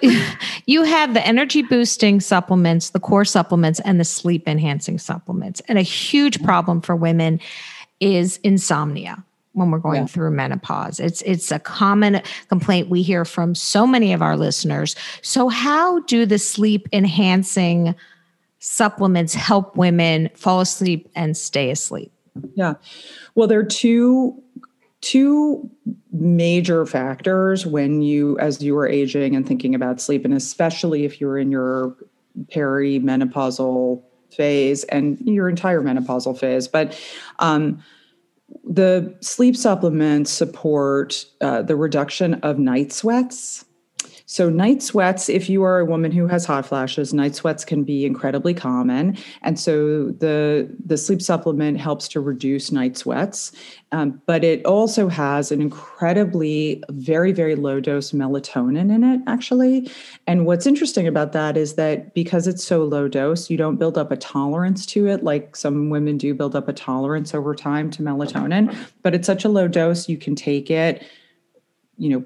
you 0.67 0.83
have 0.83 1.15
the 1.15 1.25
energy 1.25 1.63
boosting 1.63 2.21
supplements, 2.21 2.91
the 2.91 2.99
core 2.99 3.25
supplements, 3.25 3.79
and 3.81 4.01
the 4.01 4.05
sleep 4.05 4.49
enhancing 4.49 4.99
supplements. 4.99 5.63
And 5.69 5.79
a 5.79 5.83
huge 5.83 6.43
problem 6.43 6.81
for 6.81 6.97
women 6.97 7.41
is 8.01 8.39
insomnia 8.39 9.25
when 9.53 9.71
we're 9.71 9.79
going 9.79 10.01
yeah. 10.01 10.07
through 10.07 10.33
menopause. 10.33 10.99
It's 10.99 11.23
it's 11.23 11.53
a 11.53 11.61
common 11.61 12.21
complaint 12.49 12.89
we 12.89 13.03
hear 13.03 13.25
from 13.25 13.55
so 13.55 13.87
many 13.87 14.13
of 14.13 14.23
our 14.23 14.37
listeners. 14.37 14.97
So 15.23 15.49
how 15.49 16.01
do 16.01 16.27
the 16.27 16.39
sleep 16.39 16.89
enhancing 16.93 17.95
supplements 18.59 19.35
help 19.35 19.77
women 19.77 20.31
fall 20.35 20.61
asleep 20.61 21.09
and 21.15 21.37
stay 21.37 21.71
asleep? 21.71 22.11
Yeah. 22.55 22.75
Well, 23.37 23.47
there 23.47 23.61
are 23.61 23.65
two 23.65 24.42
two 25.03 25.69
major 26.13 26.87
factors 26.87 27.67
when 27.67 28.01
you 28.03 28.39
as 28.39 28.63
you 28.63 28.79
are 28.79 28.89
aging 28.89 29.37
and 29.37 29.47
thinking 29.47 29.75
about 29.75 30.01
sleep 30.01 30.25
and 30.25 30.33
especially 30.33 31.05
if 31.05 31.21
you're 31.21 31.37
in 31.37 31.51
your 31.51 31.95
perimenopausal 32.47 34.03
phase 34.31 34.85
and 34.85 35.19
your 35.23 35.49
entire 35.49 35.83
menopausal 35.83 36.39
phase 36.39 36.69
but 36.69 36.99
um, 37.41 37.83
the 38.65 39.15
sleep 39.21 39.57
supplements 39.57 40.31
support 40.31 41.27
uh, 41.41 41.63
the 41.63 41.77
reduction 41.77 42.35
of 42.35 42.59
night 42.59 42.93
sweats 42.93 43.65
so, 44.33 44.49
night 44.49 44.83
sweats, 44.83 45.29
if 45.29 45.51
you 45.51 45.63
are 45.63 45.79
a 45.79 45.85
woman 45.85 46.11
who 46.11 46.27
has 46.27 46.47
hot 46.47 46.65
flashes, 46.65 47.13
night 47.13 47.35
sweats 47.35 47.67
can 47.67 47.85
be 47.85 48.07
incredibly 48.07 48.55
common. 48.55 49.19
And 49.43 49.61
so, 49.61 50.07
the, 50.07 50.75
the 50.83 50.97
sleep 50.97 51.21
supplement 51.21 51.79
helps 51.79 52.09
to 52.09 52.21
reduce 52.21 52.73
night 52.73 52.97
sweats. 52.97 53.53
Um, 53.93 54.23
but 54.25 54.43
it 54.43 54.65
also 54.65 55.09
has 55.09 55.53
an 55.53 55.61
incredibly, 55.61 56.83
very, 56.89 57.33
very 57.33 57.57
low 57.57 57.79
dose 57.79 58.13
melatonin 58.13 58.91
in 58.91 59.05
it, 59.05 59.21
actually. 59.27 59.91
And 60.27 60.47
what's 60.47 60.65
interesting 60.65 61.07
about 61.07 61.33
that 61.33 61.59
is 61.59 61.75
that 61.75 62.15
because 62.15 62.47
it's 62.47 62.65
so 62.65 62.85
low 62.85 63.09
dose, 63.09 63.51
you 63.51 63.59
don't 63.59 63.77
build 63.77 63.99
up 63.99 64.11
a 64.11 64.17
tolerance 64.17 64.87
to 64.87 65.09
it 65.09 65.23
like 65.23 65.55
some 65.55 65.91
women 65.91 66.17
do 66.17 66.33
build 66.33 66.57
up 66.57 66.69
a 66.69 66.73
tolerance 66.73 67.35
over 67.35 67.55
time 67.55 67.91
to 67.91 68.03
melatonin. 68.03 68.75
But 69.03 69.15
it's 69.15 69.27
such 69.27 69.45
a 69.45 69.51
low 69.51 69.69
dose, 69.69 70.09
you 70.09 70.17
can 70.17 70.35
take 70.35 70.71
it 70.71 71.05
you 71.99 72.09
know 72.09 72.25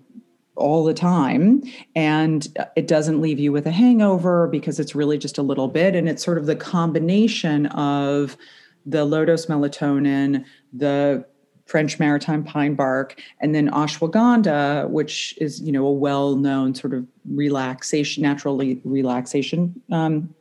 all 0.56 0.84
the 0.84 0.94
time 0.94 1.62
and 1.94 2.48
it 2.76 2.86
doesn't 2.86 3.20
leave 3.20 3.38
you 3.38 3.52
with 3.52 3.66
a 3.66 3.70
hangover 3.70 4.48
because 4.48 4.80
it's 4.80 4.94
really 4.94 5.18
just 5.18 5.38
a 5.38 5.42
little 5.42 5.68
bit 5.68 5.94
and 5.94 6.08
it's 6.08 6.24
sort 6.24 6.38
of 6.38 6.46
the 6.46 6.56
combination 6.56 7.66
of 7.66 8.36
the 8.84 9.04
low 9.04 9.24
dose 9.24 9.46
melatonin 9.46 10.44
the 10.72 11.24
french 11.66 11.98
maritime 11.98 12.42
pine 12.42 12.74
bark 12.74 13.20
and 13.40 13.54
then 13.54 13.70
ashwagandha 13.70 14.88
which 14.88 15.36
is 15.40 15.60
you 15.60 15.72
know 15.72 15.86
a 15.86 15.92
well-known 15.92 16.74
sort 16.74 16.94
of 16.94 17.06
relaxation 17.30 18.22
naturally 18.22 18.80
relaxation 18.84 19.80
um, 19.92 20.34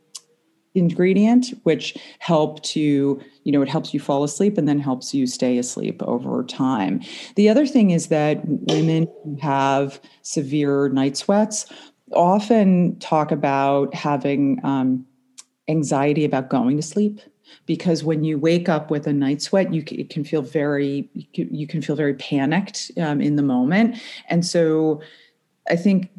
ingredient 0.76 1.48
which 1.64 1.98
help 2.20 2.62
to 2.64 3.20
you 3.46 3.52
know 3.52 3.62
it 3.62 3.70
helps 3.70 3.94
you 3.94 4.00
fall 4.00 4.24
asleep 4.24 4.58
and 4.58 4.68
then 4.68 4.80
helps 4.80 5.14
you 5.14 5.26
stay 5.26 5.58
asleep 5.58 6.04
over 6.04 6.44
time. 6.44 7.02
The 7.36 7.48
other 7.48 7.66
thing 7.66 7.92
is 7.92 8.08
that 8.08 8.42
women 8.44 9.08
who 9.24 9.38
have 9.42 10.02
severe 10.24 10.90
night 10.90 11.16
sweats 11.16 11.66
often 12.12 13.00
talk 13.00 13.32
about 13.32 13.94
having 13.94 14.60
um, 14.64 15.06
anxiety 15.70 16.26
about 16.26 16.50
going 16.50 16.76
to 16.76 16.84
sleep 16.84 17.22
because 17.68 18.04
when 18.04 18.24
you 18.24 18.38
wake 18.38 18.68
up 18.68 18.90
with 18.90 19.08
a 19.08 19.14
night 19.14 19.42
sweat 19.42 19.74
you 19.74 19.84
can, 19.84 20.06
can 20.08 20.24
feel 20.24 20.42
very 20.42 21.08
you 21.34 21.68
can 21.68 21.82
feel 21.82 21.96
very 21.96 22.16
panicked 22.16 22.92
um, 22.98 23.22
in 23.22 23.38
the 23.38 23.44
moment. 23.44 23.96
And 24.28 24.46
so 24.46 25.02
i 25.70 25.76
think 25.76 26.12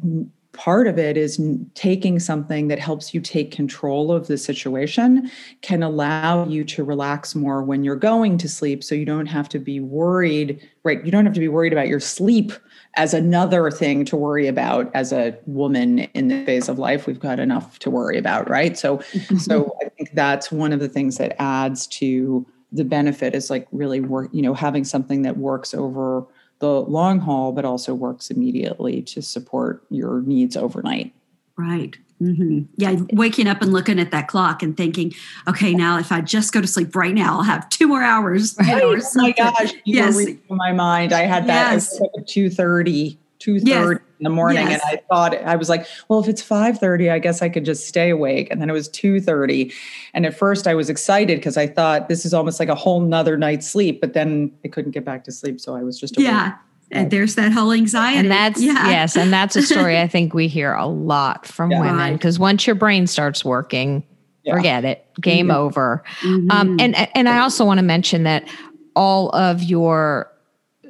part 0.57 0.87
of 0.87 0.97
it 0.97 1.15
is 1.15 1.39
taking 1.75 2.19
something 2.19 2.67
that 2.67 2.79
helps 2.79 3.13
you 3.13 3.21
take 3.21 3.51
control 3.51 4.11
of 4.11 4.25
the 4.25 4.37
situation 4.37 5.29
can 5.61 5.83
allow 5.83 6.47
you 6.47 6.63
to 6.63 6.83
relax 6.83 7.35
more 7.35 7.63
when 7.63 7.83
you're 7.83 7.95
going 7.95 8.39
to 8.39 8.49
sleep 8.49 8.83
so 8.83 8.95
you 8.95 9.05
don't 9.05 9.27
have 9.27 9.47
to 9.47 9.59
be 9.59 9.79
worried 9.79 10.59
right 10.83 11.05
you 11.05 11.11
don't 11.11 11.25
have 11.25 11.33
to 11.33 11.39
be 11.39 11.47
worried 11.47 11.71
about 11.71 11.87
your 11.87 11.99
sleep 11.99 12.51
as 12.95 13.13
another 13.13 13.69
thing 13.69 14.03
to 14.03 14.17
worry 14.17 14.47
about 14.47 14.89
as 14.95 15.13
a 15.13 15.37
woman 15.45 15.99
in 15.99 16.27
the 16.27 16.43
phase 16.43 16.67
of 16.67 16.79
life 16.79 17.05
we've 17.05 17.19
got 17.19 17.39
enough 17.39 17.77
to 17.77 17.91
worry 17.91 18.17
about 18.17 18.49
right? 18.49 18.77
So 18.77 18.99
so 19.37 19.77
i 19.85 19.89
think 19.89 20.09
that's 20.13 20.51
one 20.51 20.73
of 20.73 20.79
the 20.79 20.89
things 20.89 21.17
that 21.17 21.39
adds 21.39 21.85
to 21.87 22.45
the 22.71 22.83
benefit 22.83 23.35
is 23.35 23.51
like 23.51 23.67
really 23.71 23.99
work 23.99 24.29
you 24.33 24.41
know 24.41 24.55
having 24.55 24.83
something 24.83 25.21
that 25.21 25.37
works 25.37 25.75
over 25.75 26.25
the 26.59 26.81
long 26.81 27.19
haul, 27.19 27.51
but 27.51 27.65
also 27.65 27.93
works 27.93 28.31
immediately 28.31 29.01
to 29.03 29.21
support 29.21 29.83
your 29.89 30.21
needs 30.21 30.57
overnight. 30.57 31.13
Right. 31.55 31.97
Mm-hmm. 32.21 32.61
Yeah, 32.77 32.95
waking 33.13 33.47
up 33.47 33.61
and 33.61 33.71
looking 33.71 33.99
at 33.99 34.09
that 34.09 34.27
clock 34.27 34.63
and 34.63 34.75
thinking, 34.75 35.13
okay, 35.47 35.73
now 35.73 35.99
if 35.99 36.11
I 36.11 36.21
just 36.21 36.51
go 36.51 36.61
to 36.61 36.67
sleep 36.67 36.95
right 36.95 37.13
now, 37.13 37.37
I'll 37.37 37.43
have 37.43 37.69
two 37.69 37.87
more 37.87 38.01
hours. 38.01 38.55
Right. 38.59 38.81
oh 38.81 38.99
my 39.15 39.31
gosh, 39.31 39.73
you 39.85 39.97
yes. 39.97 40.17
my 40.49 40.71
mind. 40.71 41.13
I 41.13 41.21
had 41.21 41.45
that 41.47 41.73
yes. 41.73 42.01
at 42.01 42.27
two 42.27 42.49
thirty, 42.49 43.19
two 43.39 43.59
thirty 43.59 43.99
yes. 43.99 44.19
in 44.19 44.23
the 44.23 44.29
morning, 44.29 44.67
yes. 44.67 44.81
and 44.81 44.99
I 44.99 45.01
thought 45.09 45.35
I 45.35 45.55
was 45.55 45.69
like, 45.69 45.85
well, 46.07 46.19
if 46.19 46.27
it's 46.27 46.41
five 46.41 46.79
thirty, 46.79 47.09
I 47.09 47.19
guess 47.19 47.41
I 47.41 47.49
could 47.49 47.65
just 47.65 47.87
stay 47.87 48.09
awake. 48.09 48.47
And 48.51 48.61
then 48.61 48.69
it 48.69 48.73
was 48.73 48.89
two 48.89 49.19
thirty, 49.19 49.73
and 50.13 50.25
at 50.25 50.37
first 50.37 50.67
I 50.67 50.75
was 50.75 50.89
excited 50.89 51.39
because 51.39 51.57
I 51.57 51.67
thought 51.67 52.09
this 52.09 52.25
is 52.25 52.33
almost 52.33 52.59
like 52.59 52.69
a 52.69 52.75
whole 52.75 53.01
nother 53.01 53.37
night's 53.37 53.67
sleep. 53.67 54.01
But 54.01 54.13
then 54.13 54.51
I 54.65 54.67
couldn't 54.67 54.91
get 54.91 55.05
back 55.05 55.23
to 55.25 55.31
sleep, 55.31 55.59
so 55.59 55.75
I 55.75 55.83
was 55.83 55.99
just 55.99 56.17
awake. 56.17 56.27
yeah 56.27 56.57
and 56.91 57.11
there's 57.11 57.35
that 57.35 57.51
whole 57.51 57.71
anxiety. 57.71 58.17
And 58.17 58.31
that's 58.31 58.61
yeah. 58.61 58.89
yes, 58.89 59.17
and 59.17 59.31
that's 59.31 59.55
a 59.55 59.61
story 59.61 59.97
I 59.99 60.07
think 60.07 60.33
we 60.33 60.47
hear 60.47 60.73
a 60.73 60.87
lot 60.87 61.45
from 61.45 61.71
yeah. 61.71 61.81
women 61.81 62.13
because 62.13 62.39
once 62.39 62.65
your 62.65 62.75
brain 62.75 63.07
starts 63.07 63.43
working, 63.43 64.03
yeah. 64.43 64.55
forget 64.55 64.85
it, 64.85 65.05
game 65.21 65.47
mm-hmm. 65.47 65.57
over. 65.57 66.03
Mm-hmm. 66.21 66.51
Um, 66.51 66.77
and 66.79 66.95
and 67.15 67.27
I 67.27 67.39
also 67.39 67.65
want 67.65 67.79
to 67.79 67.83
mention 67.83 68.23
that 68.23 68.47
all 68.95 69.29
of 69.29 69.63
your 69.63 70.31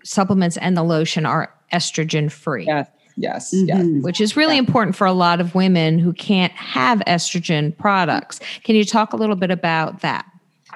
supplements 0.04 0.58
and 0.58 0.78
the 0.78 0.84
lotion 0.84 1.26
are 1.26 1.54
estrogen 1.74 2.32
free. 2.32 2.66
Yes. 2.66 2.88
Yes, 3.20 3.54
mm-hmm. 3.54 3.68
yes. 3.68 4.04
Which 4.04 4.22
is 4.22 4.38
really 4.38 4.58
important 4.58 4.96
for 4.96 5.08
a 5.08 5.12
lot 5.12 5.42
of 5.42 5.56
women 5.56 5.98
who 5.98 6.14
can't 6.14 6.54
have 6.54 7.00
estrogen 7.08 7.76
products. 7.76 8.40
Can 8.64 8.76
you 8.76 8.86
talk 8.86 9.12
a 9.12 9.16
little 9.16 9.36
bit 9.36 9.50
about 9.50 10.02
that? 10.02 10.26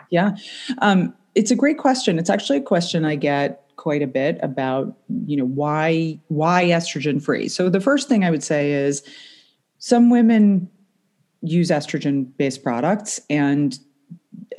Yeah. 0.10 0.36
Um, 0.80 1.14
it's 1.36 1.52
a 1.52 1.56
great 1.56 1.78
question. 1.78 2.18
It's 2.18 2.32
actually 2.32 2.58
a 2.58 2.64
question 2.64 3.06
I 3.06 3.16
get 3.16 3.62
quite 3.82 4.04
a 4.04 4.08
bit 4.08 4.38
about 4.44 4.96
you 5.26 5.36
know 5.36 5.46
why 5.46 6.20
why 6.28 6.66
estrogen 6.66 7.20
free 7.20 7.48
so 7.48 7.68
the 7.68 7.80
first 7.80 8.08
thing 8.08 8.24
i 8.24 8.30
would 8.30 8.44
say 8.44 8.74
is 8.74 9.02
some 9.80 10.12
women 10.12 10.70
use 11.42 11.72
estrogen 11.72 12.28
based 12.38 12.62
products 12.62 13.20
and 13.28 13.80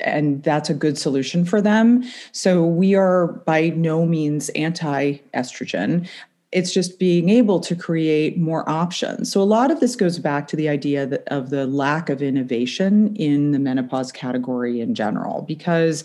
and 0.01 0.43
that's 0.43 0.69
a 0.69 0.73
good 0.73 0.97
solution 0.97 1.45
for 1.45 1.61
them 1.61 2.03
so 2.31 2.65
we 2.65 2.95
are 2.95 3.27
by 3.45 3.69
no 3.69 4.05
means 4.05 4.49
anti 4.49 5.17
estrogen 5.33 6.07
it's 6.53 6.71
just 6.71 6.99
being 6.99 7.29
able 7.29 7.59
to 7.59 7.75
create 7.75 8.37
more 8.37 8.69
options. 8.69 9.31
So 9.31 9.41
a 9.41 9.43
lot 9.43 9.71
of 9.71 9.79
this 9.79 9.95
goes 9.95 10.19
back 10.19 10.47
to 10.49 10.55
the 10.55 10.69
idea 10.69 11.05
that, 11.07 11.27
of 11.27 11.49
the 11.49 11.65
lack 11.65 12.09
of 12.09 12.21
innovation 12.21 13.15
in 13.15 13.51
the 13.51 13.59
menopause 13.59 14.11
category 14.11 14.79
in 14.79 14.93
general, 14.93 15.41
because 15.41 16.03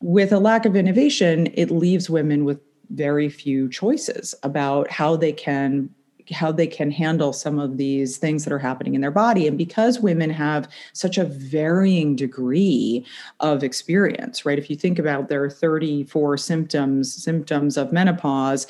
with 0.00 0.32
a 0.32 0.38
lack 0.38 0.66
of 0.66 0.76
innovation, 0.76 1.48
it 1.54 1.70
leaves 1.70 2.10
women 2.10 2.44
with 2.44 2.60
very 2.90 3.28
few 3.28 3.68
choices 3.68 4.34
about 4.42 4.90
how 4.90 5.16
they 5.16 5.32
can 5.32 5.88
how 6.30 6.50
they 6.50 6.66
can 6.66 6.90
handle 6.90 7.32
some 7.32 7.58
of 7.58 7.76
these 7.76 8.16
things 8.16 8.44
that 8.44 8.52
are 8.52 8.58
happening 8.58 8.94
in 8.94 9.00
their 9.00 9.10
body. 9.10 9.46
And 9.46 9.58
because 9.58 10.00
women 10.00 10.30
have 10.30 10.68
such 10.92 11.18
a 11.18 11.24
varying 11.24 12.16
degree 12.16 13.04
of 13.40 13.62
experience 13.62 14.44
right? 14.44 14.58
If 14.58 14.70
you 14.70 14.76
think 14.76 14.98
about 14.98 15.28
there 15.28 15.42
are 15.42 15.50
34 15.50 16.38
symptoms 16.38 17.12
symptoms 17.12 17.76
of 17.76 17.92
menopause 17.92 18.66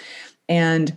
and 0.49 0.97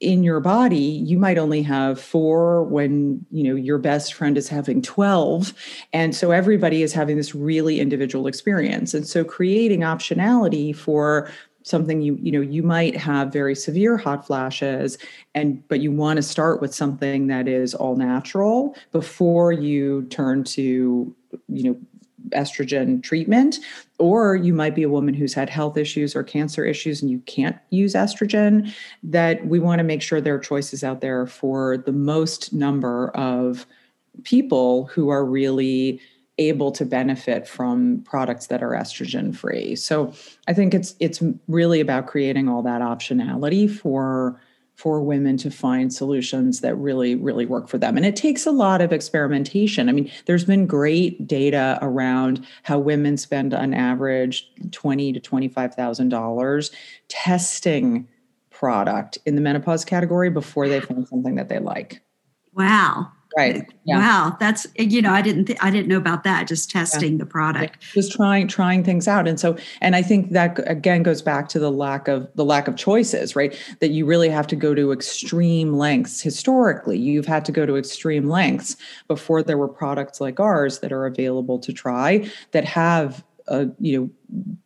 in 0.00 0.22
your 0.22 0.40
body 0.40 0.76
you 0.76 1.18
might 1.18 1.38
only 1.38 1.62
have 1.62 1.98
four 1.98 2.64
when 2.64 3.24
you 3.30 3.42
know 3.42 3.54
your 3.54 3.78
best 3.78 4.12
friend 4.12 4.36
is 4.36 4.46
having 4.46 4.82
12 4.82 5.54
and 5.94 6.14
so 6.14 6.32
everybody 6.32 6.82
is 6.82 6.92
having 6.92 7.16
this 7.16 7.34
really 7.34 7.80
individual 7.80 8.26
experience. 8.26 8.92
And 8.92 9.06
so 9.06 9.24
creating 9.24 9.80
optionality 9.80 10.76
for 10.76 11.30
something 11.66 12.00
you 12.00 12.16
you 12.22 12.30
know 12.30 12.40
you 12.40 12.62
might 12.62 12.96
have 12.96 13.32
very 13.32 13.54
severe 13.54 13.96
hot 13.96 14.24
flashes 14.26 14.96
and 15.34 15.66
but 15.68 15.80
you 15.80 15.90
want 15.90 16.16
to 16.16 16.22
start 16.22 16.60
with 16.60 16.72
something 16.72 17.26
that 17.26 17.48
is 17.48 17.74
all 17.74 17.96
natural 17.96 18.76
before 18.92 19.52
you 19.52 20.04
turn 20.04 20.44
to 20.44 21.14
you 21.48 21.62
know 21.64 21.76
estrogen 22.30 23.02
treatment, 23.02 23.58
or 23.98 24.34
you 24.36 24.52
might 24.52 24.74
be 24.74 24.82
a 24.82 24.88
woman 24.88 25.14
who's 25.14 25.34
had 25.34 25.48
health 25.48 25.76
issues 25.76 26.16
or 26.16 26.22
cancer 26.22 26.64
issues 26.64 27.02
and 27.02 27.10
you 27.10 27.18
can't 27.20 27.56
use 27.70 27.94
estrogen, 27.94 28.72
that 29.02 29.46
we 29.46 29.58
want 29.58 29.78
to 29.78 29.84
make 29.84 30.02
sure 30.02 30.20
there 30.20 30.34
are 30.34 30.40
choices 30.40 30.82
out 30.82 31.00
there 31.00 31.26
for 31.26 31.76
the 31.76 31.92
most 31.92 32.52
number 32.52 33.10
of 33.10 33.66
people 34.24 34.86
who 34.86 35.08
are 35.08 35.24
really 35.24 36.00
able 36.38 36.70
to 36.70 36.84
benefit 36.84 37.48
from 37.48 38.02
products 38.02 38.48
that 38.48 38.62
are 38.62 38.70
estrogen 38.70 39.34
free. 39.34 39.74
So 39.76 40.12
I 40.46 40.52
think 40.52 40.74
it's 40.74 40.94
it's 41.00 41.22
really 41.48 41.80
about 41.80 42.06
creating 42.06 42.48
all 42.48 42.62
that 42.62 42.82
optionality 42.82 43.70
for 43.70 44.40
for 44.74 45.00
women 45.00 45.38
to 45.38 45.50
find 45.50 45.92
solutions 45.92 46.60
that 46.60 46.74
really 46.74 47.14
really 47.14 47.46
work 47.46 47.68
for 47.68 47.78
them. 47.78 47.96
And 47.96 48.04
it 48.04 48.16
takes 48.16 48.44
a 48.44 48.50
lot 48.50 48.82
of 48.82 48.92
experimentation. 48.92 49.88
I 49.88 49.92
mean 49.92 50.10
there's 50.26 50.44
been 50.44 50.66
great 50.66 51.26
data 51.26 51.78
around 51.80 52.46
how 52.64 52.78
women 52.78 53.16
spend 53.16 53.54
on 53.54 53.72
average 53.72 54.50
20 54.72 55.14
to 55.14 55.20
25000 55.20 56.08
dollars 56.10 56.70
testing 57.08 58.06
product 58.50 59.18
in 59.24 59.34
the 59.36 59.40
menopause 59.40 59.84
category 59.84 60.30
before 60.30 60.68
they 60.68 60.80
find 60.80 61.08
something 61.08 61.34
that 61.36 61.48
they 61.48 61.58
like. 61.58 62.02
Wow 62.52 63.12
right 63.36 63.70
yeah. 63.84 63.98
wow 63.98 64.36
that's 64.40 64.66
you 64.76 65.02
know 65.02 65.12
i 65.12 65.20
didn't 65.20 65.44
th- 65.44 65.58
i 65.60 65.70
didn't 65.70 65.88
know 65.88 65.96
about 65.96 66.24
that 66.24 66.48
just 66.48 66.70
testing 66.70 67.12
yeah. 67.12 67.18
the 67.18 67.26
product 67.26 67.80
just 67.92 68.12
trying 68.12 68.48
trying 68.48 68.82
things 68.82 69.06
out 69.06 69.28
and 69.28 69.38
so 69.38 69.56
and 69.80 69.94
i 69.94 70.02
think 70.02 70.32
that 70.32 70.58
again 70.68 71.02
goes 71.02 71.20
back 71.20 71.48
to 71.48 71.58
the 71.58 71.70
lack 71.70 72.08
of 72.08 72.28
the 72.34 72.44
lack 72.44 72.66
of 72.66 72.76
choices 72.76 73.36
right 73.36 73.58
that 73.80 73.90
you 73.90 74.06
really 74.06 74.28
have 74.28 74.46
to 74.46 74.56
go 74.56 74.74
to 74.74 74.90
extreme 74.90 75.74
lengths 75.74 76.20
historically 76.20 76.98
you've 76.98 77.26
had 77.26 77.44
to 77.44 77.52
go 77.52 77.66
to 77.66 77.76
extreme 77.76 78.28
lengths 78.28 78.76
before 79.06 79.42
there 79.42 79.58
were 79.58 79.68
products 79.68 80.20
like 80.20 80.40
ours 80.40 80.80
that 80.80 80.92
are 80.92 81.06
available 81.06 81.58
to 81.58 81.72
try 81.72 82.28
that 82.52 82.64
have 82.64 83.22
a 83.48 83.68
you 83.78 84.00
know 84.00 84.10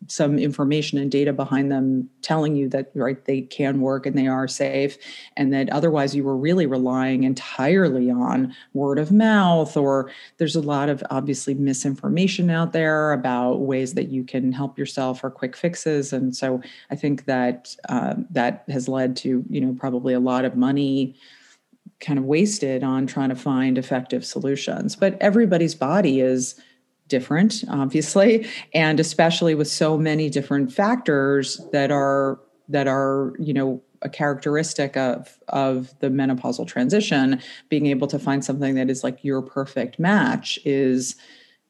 some 0.06 0.38
information 0.38 0.98
and 0.98 1.10
data 1.10 1.32
behind 1.32 1.70
them 1.70 2.08
telling 2.22 2.56
you 2.56 2.68
that 2.68 2.90
right 2.94 3.26
they 3.26 3.42
can 3.42 3.80
work 3.80 4.06
and 4.06 4.18
they 4.18 4.26
are 4.26 4.48
safe 4.48 4.98
and 5.36 5.52
that 5.52 5.70
otherwise 5.70 6.14
you 6.14 6.24
were 6.24 6.36
really 6.36 6.66
relying 6.66 7.24
entirely 7.24 8.10
on 8.10 8.54
word 8.72 8.98
of 8.98 9.12
mouth 9.12 9.76
or 9.76 10.10
there's 10.38 10.56
a 10.56 10.60
lot 10.60 10.88
of 10.88 11.02
obviously 11.10 11.54
misinformation 11.54 12.50
out 12.50 12.72
there 12.72 13.12
about 13.12 13.60
ways 13.60 13.94
that 13.94 14.08
you 14.08 14.24
can 14.24 14.50
help 14.52 14.78
yourself 14.78 15.22
or 15.22 15.30
quick 15.30 15.56
fixes. 15.56 16.12
And 16.12 16.34
so 16.34 16.60
i 16.90 16.96
think 16.96 17.26
that 17.26 17.76
uh, 17.88 18.14
that 18.30 18.64
has 18.68 18.88
led 18.88 19.16
to 19.16 19.44
you 19.48 19.60
know 19.60 19.74
probably 19.78 20.14
a 20.14 20.20
lot 20.20 20.44
of 20.44 20.56
money 20.56 21.14
kind 22.00 22.18
of 22.18 22.24
wasted 22.24 22.82
on 22.82 23.06
trying 23.06 23.28
to 23.28 23.34
find 23.34 23.76
effective 23.76 24.24
solutions. 24.24 24.96
But 24.96 25.18
everybody's 25.20 25.74
body 25.74 26.20
is 26.20 26.58
different, 27.10 27.62
obviously, 27.68 28.46
and 28.72 28.98
especially 28.98 29.54
with 29.54 29.68
so 29.68 29.98
many 29.98 30.30
different 30.30 30.72
factors 30.72 31.60
that 31.72 31.90
are 31.90 32.40
that 32.70 32.86
are 32.88 33.34
you 33.38 33.52
know 33.52 33.82
a 34.02 34.08
characteristic 34.08 34.96
of 34.96 35.38
of 35.48 35.92
the 36.00 36.08
menopausal 36.08 36.66
transition 36.66 37.40
being 37.68 37.86
able 37.86 38.06
to 38.06 38.18
find 38.18 38.44
something 38.44 38.74
that 38.74 38.88
is 38.88 39.04
like 39.04 39.22
your 39.22 39.42
perfect 39.42 39.98
match 39.98 40.58
is 40.64 41.16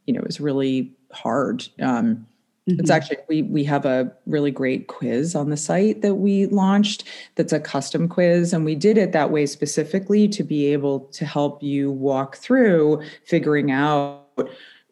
you 0.06 0.14
know 0.14 0.22
is 0.22 0.40
really 0.40 0.92
hard 1.12 1.66
um, 1.80 2.26
mm-hmm. 2.68 2.78
it's 2.78 2.90
actually 2.90 3.16
we 3.28 3.42
we 3.42 3.64
have 3.64 3.84
a 3.84 4.12
really 4.26 4.50
great 4.50 4.86
quiz 4.86 5.34
on 5.34 5.50
the 5.50 5.56
site 5.56 6.02
that 6.02 6.16
we 6.16 6.46
launched 6.46 7.04
that's 7.34 7.52
a 7.52 7.58
custom 7.58 8.08
quiz 8.08 8.52
and 8.52 8.64
we 8.64 8.76
did 8.76 8.96
it 8.96 9.12
that 9.12 9.32
way 9.32 9.44
specifically 9.44 10.28
to 10.28 10.44
be 10.44 10.66
able 10.66 11.00
to 11.00 11.24
help 11.24 11.62
you 11.62 11.90
walk 11.90 12.36
through 12.36 13.02
figuring 13.24 13.72
out 13.72 14.26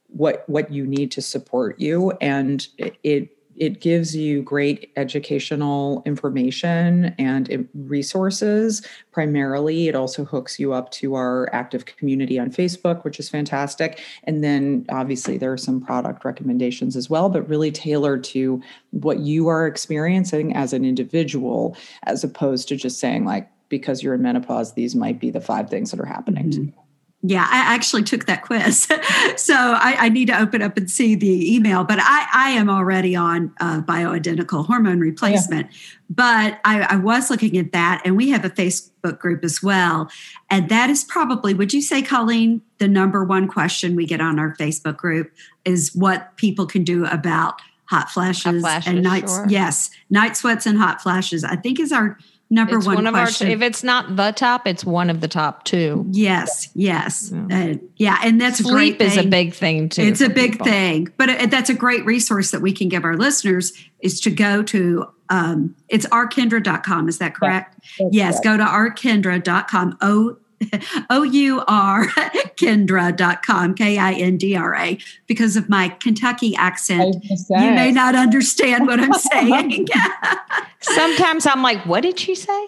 what 0.09 0.44
what 0.49 0.73
you 0.73 0.87
need 0.87 1.11
to 1.12 1.23
support 1.23 1.79
you. 1.79 2.12
And 2.21 2.66
it 2.79 3.35
it 3.57 3.81
gives 3.81 4.14
you 4.14 4.40
great 4.40 4.92
educational 4.97 6.01
information 6.07 7.12
and 7.18 7.68
resources. 7.75 8.87
Primarily 9.11 9.88
it 9.88 9.97
also 9.97 10.25
hooks 10.25 10.61
you 10.61 10.73
up 10.73 10.92
to 10.92 11.16
our 11.16 11.53
active 11.53 11.85
community 11.85 12.38
on 12.38 12.51
facebook 12.51 13.05
which 13.05 13.18
is 13.18 13.29
fantastic. 13.29 14.01
And 14.25 14.44
then 14.44 14.87
obviously 14.90 15.38
there 15.38 15.53
are 15.53 15.59
some 15.59 15.81
product 15.81 16.25
recommendations 16.25 16.97
as 16.97 17.11
well 17.11 17.29
but 17.29 17.49
really 17.49 17.73
tailored 17.73 18.23
to 18.25 18.62
what 18.90 19.18
you 19.18 19.49
are 19.49 19.66
experiencing 19.66 20.55
as 20.55 20.73
an 20.73 20.85
individual 20.85 21.77
as 22.05 22.23
opposed 22.23 22.68
to 22.68 22.77
just 22.77 23.01
saying 23.01 23.25
like 23.25 23.51
because 23.68 24.03
you're 24.03 24.14
in 24.14 24.23
menopause 24.23 24.75
these 24.75 24.94
might 24.94 25.21
be 25.21 25.31
the 25.31 25.40
five 25.40 25.68
things 25.68 25.90
that 25.90 26.01
are 26.01 26.07
happening 26.07 26.44
mm-hmm. 26.44 26.62
to 26.62 26.66
you 26.68 26.88
yeah, 27.22 27.48
I 27.50 27.74
actually 27.74 28.04
took 28.04 28.26
that 28.26 28.44
quiz. 28.44 28.83
so 29.37 29.54
I, 29.54 29.96
I, 29.98 30.09
need 30.09 30.26
to 30.26 30.40
open 30.40 30.62
up 30.62 30.76
and 30.76 30.88
see 30.88 31.16
the 31.16 31.54
email, 31.54 31.83
but 31.83 31.98
I, 32.00 32.26
I 32.33 32.50
am 32.50 32.70
already 32.70 33.16
on 33.16 33.52
uh, 33.61 33.81
bioidentical 33.81 34.64
hormone 34.64 35.00
replacement. 35.00 35.66
Yeah. 35.68 35.76
But 36.11 36.61
I, 36.64 36.83
I, 36.83 36.96
was 36.96 37.28
looking 37.28 37.59
at 37.59 37.72
that, 37.72 38.02
and 38.04 38.16
we 38.16 38.31
have 38.31 38.44
a 38.44 38.50
Facebook 38.50 39.18
group 39.18 39.44
as 39.44 39.61
well. 39.61 40.09
And 40.48 40.68
that 40.68 40.90
is 40.90 41.02
probably, 41.02 41.54
would 41.54 41.74
you 41.74 41.83
say, 41.83 42.02
Colleen, 42.02 42.62
the 42.78 42.87
number 42.87 43.24
one 43.24 43.48
question 43.48 43.96
we 43.96 44.07
get 44.07 44.20
on 44.20 44.38
our 44.38 44.54
Facebook 44.54 44.96
group 44.96 45.33
is 45.64 45.94
what 45.96 46.37
people 46.37 46.66
can 46.66 46.85
do 46.85 47.04
about 47.07 47.61
hot 47.87 48.11
flashes, 48.11 48.44
hot 48.44 48.61
flashes 48.61 48.92
and 48.92 49.02
nights. 49.02 49.35
Sure. 49.35 49.46
Yes, 49.48 49.90
night 50.09 50.37
sweats 50.37 50.66
and 50.66 50.78
hot 50.78 51.02
flashes, 51.02 51.42
I 51.42 51.57
think 51.57 51.81
is 51.81 51.90
our 51.90 52.16
number 52.51 52.77
it's 52.77 52.87
one, 52.87 52.97
one 52.97 53.07
of 53.07 53.15
question. 53.15 53.49
our 53.49 53.53
if 53.53 53.63
it's 53.63 53.85
not 53.85 54.17
the 54.17 54.33
top 54.33 54.67
it's 54.67 54.85
one 54.85 55.11
of 55.11 55.21
the 55.21 55.29
top 55.29 55.65
two 55.65 56.07
yes 56.11 56.69
yes 56.75 57.33
yeah, 57.33 57.59
uh, 57.59 57.75
yeah 57.97 58.19
and 58.23 58.41
that's 58.41 58.59
sleep 58.59 59.01
is 59.01 59.17
a 59.17 59.27
big 59.27 59.53
thing 59.53 59.89
too 59.89 60.03
it's 60.03 60.21
a 60.21 60.29
big 60.29 60.53
people. 60.53 60.67
thing 60.67 61.13
but 61.17 61.29
it, 61.29 61.51
that's 61.51 61.71
a 61.71 61.75
great 61.75 62.05
resource 62.05 62.51
that 62.51 62.61
we 62.61 62.73
can 62.73 62.89
give 62.89 63.05
our 63.05 63.17
listeners 63.17 63.73
is 64.01 64.21
to 64.21 64.31
go 64.31 64.63
to 64.63 65.05
um, 65.31 65.77
it's 65.89 66.07
ourkindra.com 66.07 67.09
is 67.09 67.19
that 67.19 67.35
correct 67.35 67.79
yeah, 67.99 68.07
yes 68.11 68.41
correct. 68.41 68.45
go 68.45 68.57
to 68.57 68.65
ourkindra.com 68.65 69.99
o 70.01 70.37
O-U-R 71.11 72.07
Kindra.com, 72.57 73.75
K-I-N-D-R-A. 73.75 74.99
Because 75.27 75.57
of 75.57 75.68
my 75.68 75.88
Kentucky 75.88 76.55
accent, 76.57 77.25
you 77.25 77.71
may 77.71 77.92
not 77.92 78.14
understand 78.14 78.87
what 78.87 79.01
I'm 79.01 79.12
saying. 79.12 79.87
Sometimes 80.81 81.47
I'm 81.47 81.62
like, 81.62 81.85
what 81.87 82.03
did 82.03 82.18
she 82.18 82.35
say? 82.35 82.66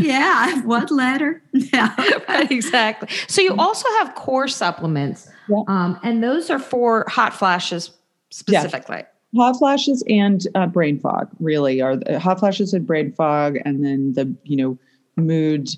yeah, 0.00 0.60
what 0.62 0.90
letter? 0.90 1.42
Yeah, 1.52 1.94
exactly. 2.50 3.08
So 3.28 3.42
you 3.42 3.54
also 3.56 3.88
have 3.98 4.14
core 4.14 4.48
supplements, 4.48 5.28
yeah. 5.48 5.62
um, 5.68 5.98
and 6.02 6.22
those 6.22 6.50
are 6.50 6.58
for 6.58 7.04
hot 7.08 7.34
flashes 7.34 7.90
specifically. 8.30 8.98
Yeah. 9.32 9.42
Hot 9.42 9.58
flashes 9.58 10.04
and 10.08 10.46
uh, 10.54 10.66
brain 10.66 11.00
fog 11.00 11.28
really 11.40 11.80
are 11.80 11.96
the, 11.96 12.20
hot 12.20 12.38
flashes 12.38 12.72
and 12.72 12.86
brain 12.86 13.12
fog, 13.12 13.58
and 13.64 13.84
then 13.84 14.12
the 14.12 14.32
you 14.44 14.56
know 14.56 14.78
mood 15.16 15.70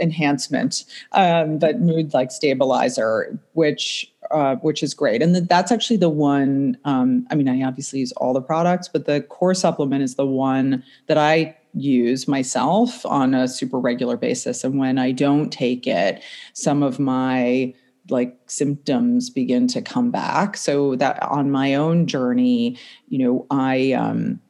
enhancement, 0.00 0.84
um, 1.12 1.58
but 1.58 1.80
mood 1.80 2.12
like 2.14 2.30
stabilizer, 2.30 3.38
which 3.52 4.12
uh, 4.30 4.56
which 4.56 4.82
is 4.82 4.94
great. 4.94 5.22
And 5.22 5.34
that's 5.34 5.70
actually 5.70 5.98
the 5.98 6.08
one. 6.08 6.76
Um, 6.84 7.26
I 7.30 7.34
mean, 7.34 7.48
I 7.48 7.62
obviously 7.62 8.00
use 8.00 8.12
all 8.12 8.32
the 8.32 8.42
products, 8.42 8.88
but 8.88 9.06
the 9.06 9.20
core 9.22 9.54
supplement 9.54 10.02
is 10.02 10.16
the 10.16 10.26
one 10.26 10.82
that 11.06 11.18
I 11.18 11.56
use 11.74 12.26
myself 12.26 13.04
on 13.06 13.34
a 13.34 13.46
super 13.46 13.78
regular 13.78 14.16
basis. 14.16 14.64
And 14.64 14.78
when 14.78 14.98
I 14.98 15.12
don't 15.12 15.52
take 15.52 15.86
it, 15.86 16.22
some 16.54 16.82
of 16.82 16.98
my 16.98 17.74
like 18.08 18.38
symptoms 18.46 19.30
begin 19.30 19.66
to 19.68 19.82
come 19.82 20.10
back. 20.10 20.56
So 20.56 20.96
that 20.96 21.22
on 21.22 21.50
my 21.50 21.74
own 21.74 22.06
journey, 22.06 22.78
you 23.08 23.18
know, 23.18 23.46
I 23.50 23.92
um, 23.92 24.40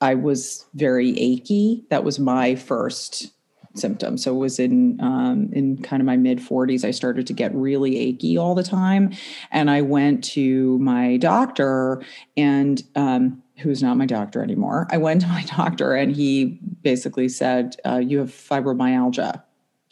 I 0.00 0.14
was 0.14 0.66
very 0.74 1.18
achy. 1.18 1.84
That 1.90 2.04
was 2.04 2.18
my 2.18 2.54
first 2.54 3.30
symptom. 3.74 4.16
So 4.16 4.34
it 4.34 4.38
was 4.38 4.58
in 4.58 5.00
um, 5.00 5.50
in 5.52 5.82
kind 5.82 6.00
of 6.00 6.06
my 6.06 6.16
mid 6.16 6.38
40s. 6.38 6.84
I 6.84 6.90
started 6.90 7.26
to 7.26 7.32
get 7.32 7.54
really 7.54 7.98
achy 7.98 8.36
all 8.36 8.54
the 8.54 8.62
time, 8.62 9.12
and 9.50 9.70
I 9.70 9.82
went 9.82 10.24
to 10.24 10.78
my 10.78 11.16
doctor, 11.16 12.02
and 12.36 12.82
um, 12.94 13.42
who's 13.58 13.82
not 13.82 13.96
my 13.96 14.06
doctor 14.06 14.42
anymore. 14.42 14.86
I 14.90 14.96
went 14.96 15.20
to 15.22 15.26
my 15.38 15.44
doctor, 15.44 15.94
and 15.94 16.14
he 16.14 16.58
basically 16.82 17.28
said, 17.28 17.76
uh, 17.84 17.98
"You 17.98 18.18
have 18.18 18.30
fibromyalgia. 18.30 19.42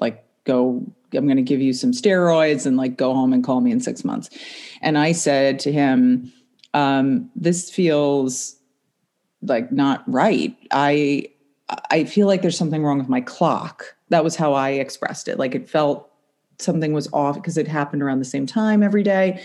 Like, 0.01 0.25
go. 0.45 0.85
I'm 1.14 1.27
going 1.27 1.37
to 1.37 1.42
give 1.42 1.61
you 1.61 1.75
some 1.75 1.92
steroids, 1.92 2.64
and 2.64 2.77
like 2.77 2.97
go 2.97 3.12
home 3.12 3.33
and 3.35 3.45
call 3.45 3.61
me 3.61 3.71
in 3.71 3.81
six 3.81 4.05
months." 4.05 4.31
And 4.81 4.97
I 4.97 5.12
said 5.12 5.59
to 5.61 5.73
him, 5.73 6.33
um, 6.75 7.31
"This 7.37 7.71
feels." 7.71 8.57
like 9.45 9.73
not 9.73 10.05
right 10.07 10.57
i 10.71 11.27
I 11.90 12.04
feel 12.04 12.26
like 12.26 12.42
there's 12.42 12.58
something 12.58 12.82
wrong 12.82 12.98
with 12.98 13.08
my 13.08 13.20
clock. 13.20 13.96
That 14.08 14.24
was 14.24 14.37
how 14.37 14.52
I 14.52 14.70
expressed 14.70 15.28
it. 15.28 15.38
Like 15.38 15.54
it 15.54 15.68
felt 15.68 16.11
something 16.58 16.92
was 16.92 17.08
off 17.12 17.37
because 17.37 17.56
it 17.56 17.68
happened 17.68 18.02
around 18.02 18.18
the 18.18 18.24
same 18.24 18.46
time 18.46 18.82
every 18.82 19.02
day. 19.02 19.42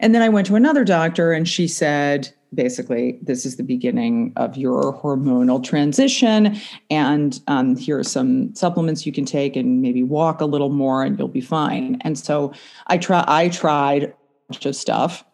And 0.00 0.14
then 0.14 0.22
I 0.22 0.28
went 0.28 0.46
to 0.46 0.54
another 0.54 0.84
doctor 0.84 1.32
and 1.32 1.48
she 1.48 1.66
said, 1.66 2.32
basically, 2.54 3.18
this 3.22 3.44
is 3.44 3.56
the 3.56 3.62
beginning 3.62 4.32
of 4.36 4.56
your 4.56 4.96
hormonal 4.96 5.62
transition. 5.62 6.56
And 6.90 7.40
um, 7.48 7.76
here 7.76 7.98
are 7.98 8.04
some 8.04 8.54
supplements 8.54 9.04
you 9.04 9.12
can 9.12 9.24
take 9.24 9.56
and 9.56 9.82
maybe 9.82 10.02
walk 10.02 10.40
a 10.40 10.46
little 10.46 10.70
more 10.70 11.02
and 11.02 11.18
you'll 11.18 11.28
be 11.28 11.40
fine. 11.40 11.98
And 12.02 12.18
so 12.18 12.52
I 12.86 12.98
try 12.98 13.24
I 13.26 13.48
tried 13.48 14.04
a 14.04 14.12
bunch 14.48 14.66
of 14.66 14.76
stuff 14.76 15.24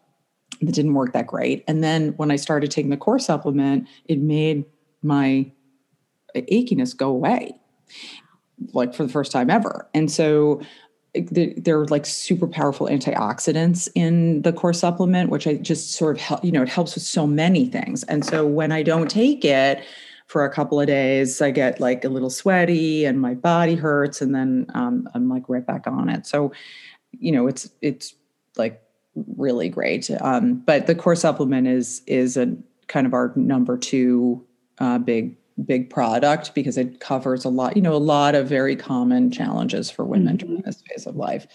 that 0.61 0.75
didn't 0.75 0.95
work 0.95 1.13
that 1.13 1.27
great. 1.27 1.63
And 1.69 1.85
then 1.85 2.15
when 2.17 2.31
I 2.31 2.37
started 2.37 2.71
taking 2.71 2.91
the 2.91 2.97
core 2.97 3.19
supplement, 3.19 3.87
it 4.07 4.19
made 4.19 4.65
my 5.03 5.51
achiness 6.43 6.97
go 6.97 7.09
away 7.09 7.55
like 8.73 8.95
for 8.95 9.05
the 9.05 9.13
first 9.13 9.33
time 9.33 9.51
ever. 9.51 9.89
And 9.95 10.11
so 10.11 10.61
there 11.31 11.79
are 11.79 11.87
like 11.87 12.07
super 12.07 12.47
powerful 12.47 12.89
antioxidants 12.89 13.89
in 13.95 14.43
the 14.43 14.53
core 14.53 14.73
supplement 14.73 15.31
which 15.31 15.47
i 15.47 15.55
just 15.55 15.93
sort 15.93 16.17
of 16.17 16.21
help 16.21 16.45
you 16.45 16.51
know 16.51 16.61
it 16.61 16.69
helps 16.69 16.97
with 16.97 17.05
so 17.05 17.25
many 17.25 17.67
things. 17.67 18.03
And 18.05 18.25
so 18.25 18.45
when 18.45 18.73
i 18.73 18.83
don't 18.83 19.09
take 19.09 19.45
it 19.45 19.85
for 20.27 20.45
a 20.45 20.53
couple 20.53 20.81
of 20.81 20.89
days 20.89 21.41
i 21.41 21.53
get 21.53 21.79
like 21.79 22.05
a 22.05 22.09
little 22.09 22.31
sweaty 22.31 23.05
and 23.05 23.21
my 23.21 23.35
body 23.35 23.77
hurts 23.77 24.21
and 24.21 24.35
then 24.35 24.67
um, 24.75 25.09
i'm 25.15 25.29
like 25.29 25.49
right 25.49 25.65
back 25.65 25.87
on 25.87 26.09
it. 26.09 26.27
So 26.27 26.53
you 27.13 27.31
know 27.31 27.47
it's 27.47 27.71
it's 27.81 28.17
like 28.57 28.83
really 29.37 29.69
great. 29.69 30.11
Um, 30.21 30.55
but 30.55 30.89
the 30.89 30.97
core 30.97 31.15
supplement 31.15 31.69
is 31.69 32.03
is 32.09 32.37
a 32.37 32.57
kind 32.89 33.07
of 33.07 33.15
our 33.15 33.33
number 33.37 33.79
two 33.79 34.45
uh, 34.79 34.99
big 34.99 35.37
big 35.65 35.91
product 35.91 36.55
because 36.55 36.77
it 36.77 37.01
covers 37.01 37.45
a 37.45 37.49
lot, 37.49 37.77
you 37.77 37.83
know, 37.83 37.95
a 37.95 37.97
lot 37.97 38.35
of 38.35 38.49
very 38.49 38.77
common 38.77 39.31
challenges 39.31 39.91
for 39.91 40.05
women 40.05 40.37
mm-hmm. 40.37 40.47
during 40.47 40.63
this 40.63 40.83
phase 40.89 41.07
of 41.07 41.17
life. 41.17 41.47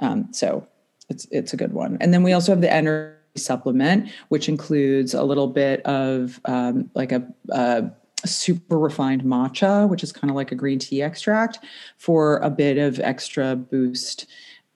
Um, 0.00 0.28
so 0.32 0.66
it's 1.08 1.26
it's 1.30 1.52
a 1.52 1.56
good 1.56 1.72
one. 1.72 1.98
And 2.00 2.12
then 2.12 2.22
we 2.22 2.32
also 2.32 2.52
have 2.52 2.60
the 2.60 2.72
energy 2.72 3.14
supplement, 3.36 4.10
which 4.28 4.48
includes 4.48 5.14
a 5.14 5.22
little 5.22 5.48
bit 5.48 5.80
of 5.82 6.40
um, 6.44 6.90
like 6.94 7.12
a, 7.12 7.26
a 7.50 7.90
super 8.24 8.78
refined 8.78 9.22
matcha, 9.22 9.88
which 9.88 10.02
is 10.02 10.12
kind 10.12 10.30
of 10.30 10.36
like 10.36 10.52
a 10.52 10.54
green 10.54 10.78
tea 10.78 11.02
extract, 11.02 11.58
for 11.98 12.38
a 12.38 12.50
bit 12.50 12.78
of 12.78 13.00
extra 13.00 13.56
boost 13.56 14.26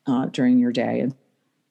uh, 0.07 0.27
during 0.27 0.59
your 0.59 0.73
day. 0.73 1.01
And 1.01 1.15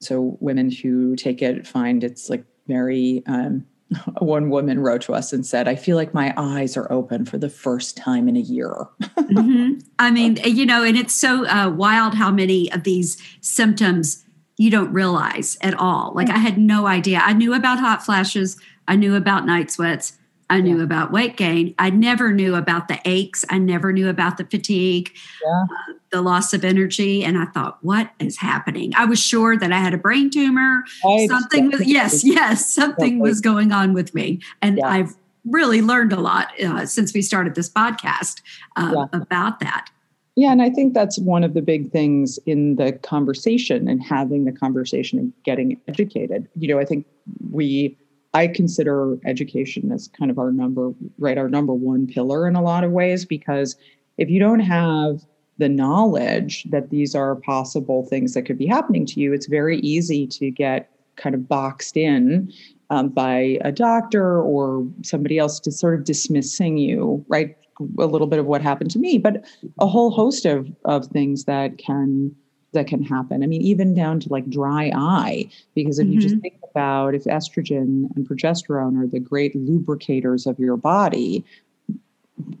so 0.00 0.36
women 0.40 0.70
who 0.70 1.16
take 1.16 1.42
it 1.42 1.66
find 1.66 2.04
it's 2.04 2.30
like 2.30 2.44
very 2.66 3.22
um, 3.26 3.66
one 4.18 4.50
woman 4.50 4.80
wrote 4.80 5.02
to 5.02 5.14
us 5.14 5.32
and 5.32 5.46
said, 5.46 5.68
I 5.68 5.74
feel 5.74 5.96
like 5.96 6.14
my 6.14 6.34
eyes 6.36 6.76
are 6.76 6.90
open 6.92 7.24
for 7.24 7.38
the 7.38 7.48
first 7.48 7.96
time 7.96 8.28
in 8.28 8.36
a 8.36 8.40
year. 8.40 8.86
mm-hmm. 9.00 9.78
I 9.98 10.10
mean, 10.10 10.38
you 10.44 10.66
know, 10.66 10.84
and 10.84 10.96
it's 10.96 11.14
so 11.14 11.46
uh, 11.46 11.70
wild 11.70 12.14
how 12.14 12.30
many 12.30 12.70
of 12.72 12.84
these 12.84 13.16
symptoms 13.40 14.24
you 14.56 14.70
don't 14.70 14.92
realize 14.92 15.56
at 15.60 15.74
all. 15.74 16.12
Like, 16.14 16.30
I 16.30 16.38
had 16.38 16.58
no 16.58 16.86
idea. 16.86 17.20
I 17.22 17.32
knew 17.32 17.54
about 17.54 17.78
hot 17.78 18.04
flashes, 18.04 18.56
I 18.88 18.96
knew 18.96 19.14
about 19.14 19.46
night 19.46 19.70
sweats, 19.70 20.18
I 20.50 20.60
knew 20.60 20.78
yeah. 20.78 20.84
about 20.84 21.12
weight 21.12 21.36
gain. 21.36 21.74
I 21.78 21.90
never 21.90 22.32
knew 22.32 22.54
about 22.54 22.88
the 22.88 22.98
aches. 23.04 23.44
I 23.50 23.58
never 23.58 23.92
knew 23.92 24.08
about 24.08 24.38
the 24.38 24.44
fatigue, 24.44 25.14
yeah. 25.44 25.62
uh, 25.62 25.92
the 26.10 26.22
loss 26.22 26.54
of 26.54 26.64
energy. 26.64 27.22
And 27.22 27.36
I 27.36 27.44
thought, 27.46 27.78
what 27.82 28.10
is 28.18 28.38
happening? 28.38 28.92
I 28.96 29.04
was 29.04 29.18
sure 29.18 29.56
that 29.58 29.72
I 29.72 29.78
had 29.78 29.94
a 29.94 29.98
brain 29.98 30.30
tumor. 30.30 30.84
Right. 31.04 31.28
Something 31.28 31.70
was, 31.70 31.86
yes, 31.86 32.24
yes, 32.24 32.66
something 32.66 33.18
was 33.18 33.40
going 33.40 33.72
on 33.72 33.92
with 33.92 34.14
me. 34.14 34.40
And 34.62 34.78
yeah. 34.78 34.88
I've 34.88 35.14
really 35.44 35.82
learned 35.82 36.12
a 36.12 36.20
lot 36.20 36.48
uh, 36.60 36.86
since 36.86 37.12
we 37.12 37.22
started 37.22 37.54
this 37.54 37.68
podcast 37.70 38.40
uh, 38.76 39.06
about 39.12 39.60
that. 39.60 39.88
Yeah, 40.36 40.52
and 40.52 40.62
I 40.62 40.70
think 40.70 40.94
that's 40.94 41.18
one 41.18 41.42
of 41.42 41.54
the 41.54 41.62
big 41.62 41.90
things 41.90 42.38
in 42.46 42.76
the 42.76 42.92
conversation 42.92 43.88
and 43.88 44.00
having 44.00 44.44
the 44.44 44.52
conversation 44.52 45.18
and 45.18 45.32
getting 45.44 45.80
educated. 45.88 46.46
You 46.54 46.68
know, 46.68 46.78
I 46.78 46.84
think 46.84 47.06
we 47.50 47.98
I 48.38 48.46
consider 48.46 49.18
education 49.24 49.90
as 49.90 50.08
kind 50.18 50.30
of 50.30 50.38
our 50.38 50.52
number, 50.52 50.92
right, 51.18 51.38
our 51.38 51.48
number 51.48 51.74
one 51.74 52.06
pillar 52.06 52.46
in 52.46 52.54
a 52.54 52.62
lot 52.62 52.84
of 52.84 52.92
ways, 52.92 53.24
because 53.24 53.76
if 54.16 54.30
you 54.30 54.38
don't 54.38 54.60
have 54.60 55.24
the 55.58 55.68
knowledge 55.68 56.64
that 56.70 56.90
these 56.90 57.16
are 57.16 57.34
possible 57.34 58.06
things 58.06 58.34
that 58.34 58.42
could 58.42 58.58
be 58.58 58.66
happening 58.66 59.04
to 59.06 59.20
you, 59.20 59.32
it's 59.32 59.48
very 59.48 59.78
easy 59.80 60.24
to 60.38 60.52
get 60.52 60.88
kind 61.16 61.34
of 61.34 61.48
boxed 61.48 61.96
in 61.96 62.52
um, 62.90 63.08
by 63.08 63.58
a 63.62 63.72
doctor 63.72 64.40
or 64.40 64.86
somebody 65.02 65.36
else 65.36 65.58
to 65.58 65.72
sort 65.72 65.94
of 65.98 66.04
dismissing 66.04 66.78
you, 66.78 67.24
right? 67.26 67.56
A 67.98 68.06
little 68.06 68.28
bit 68.28 68.38
of 68.38 68.46
what 68.46 68.62
happened 68.62 68.92
to 68.92 69.00
me, 69.00 69.18
but 69.18 69.44
a 69.80 69.86
whole 69.86 70.10
host 70.12 70.46
of 70.46 70.70
of 70.84 71.06
things 71.06 71.44
that 71.44 71.78
can 71.78 72.34
that 72.72 72.86
can 72.86 73.02
happen. 73.02 73.42
I 73.42 73.46
mean, 73.46 73.62
even 73.62 73.94
down 73.94 74.20
to 74.20 74.28
like 74.28 74.48
dry 74.48 74.92
eye, 74.94 75.50
because 75.74 75.98
if 75.98 76.06
mm-hmm. 76.06 76.14
you 76.14 76.20
just 76.20 76.34
mm-hmm. 76.36 76.42
think 76.42 76.57
about 76.70 77.14
if 77.14 77.24
estrogen 77.24 78.14
and 78.14 78.28
progesterone 78.28 79.02
are 79.02 79.06
the 79.06 79.20
great 79.20 79.54
lubricators 79.54 80.46
of 80.46 80.58
your 80.58 80.76
body, 80.76 81.44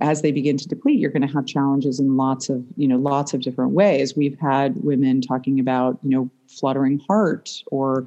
as 0.00 0.22
they 0.22 0.32
begin 0.32 0.56
to 0.56 0.68
deplete, 0.68 0.98
you're 0.98 1.10
going 1.10 1.26
to 1.26 1.32
have 1.32 1.46
challenges 1.46 2.00
in 2.00 2.16
lots 2.16 2.48
of, 2.48 2.64
you 2.76 2.88
know, 2.88 2.96
lots 2.96 3.32
of 3.32 3.40
different 3.40 3.72
ways. 3.72 4.16
We've 4.16 4.38
had 4.38 4.82
women 4.82 5.20
talking 5.20 5.60
about, 5.60 5.98
you 6.02 6.10
know, 6.10 6.30
fluttering 6.48 7.00
heart 7.08 7.62
or 7.68 8.06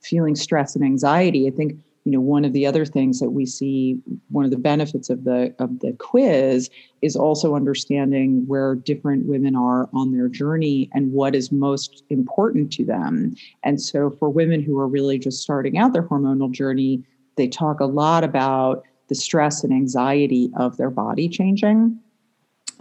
feeling 0.00 0.34
stress 0.34 0.74
and 0.74 0.84
anxiety. 0.84 1.46
I 1.46 1.50
think 1.50 1.78
you 2.04 2.12
know 2.12 2.20
one 2.20 2.44
of 2.44 2.52
the 2.52 2.66
other 2.66 2.84
things 2.84 3.20
that 3.20 3.30
we 3.30 3.46
see 3.46 3.98
one 4.30 4.44
of 4.44 4.50
the 4.50 4.58
benefits 4.58 5.08
of 5.08 5.24
the 5.24 5.54
of 5.58 5.80
the 5.80 5.92
quiz 5.98 6.68
is 7.00 7.16
also 7.16 7.54
understanding 7.54 8.44
where 8.46 8.74
different 8.74 9.26
women 9.26 9.54
are 9.54 9.88
on 9.92 10.12
their 10.12 10.28
journey 10.28 10.90
and 10.92 11.12
what 11.12 11.34
is 11.34 11.50
most 11.50 12.04
important 12.10 12.72
to 12.72 12.84
them. 12.84 13.34
And 13.64 13.80
so 13.80 14.10
for 14.10 14.30
women 14.30 14.62
who 14.62 14.78
are 14.78 14.86
really 14.86 15.18
just 15.18 15.42
starting 15.42 15.78
out 15.78 15.92
their 15.92 16.02
hormonal 16.02 16.50
journey 16.50 17.02
they 17.36 17.48
talk 17.48 17.80
a 17.80 17.86
lot 17.86 18.24
about 18.24 18.84
the 19.08 19.14
stress 19.14 19.64
and 19.64 19.72
anxiety 19.72 20.50
of 20.56 20.76
their 20.76 20.90
body 20.90 21.28
changing 21.28 21.98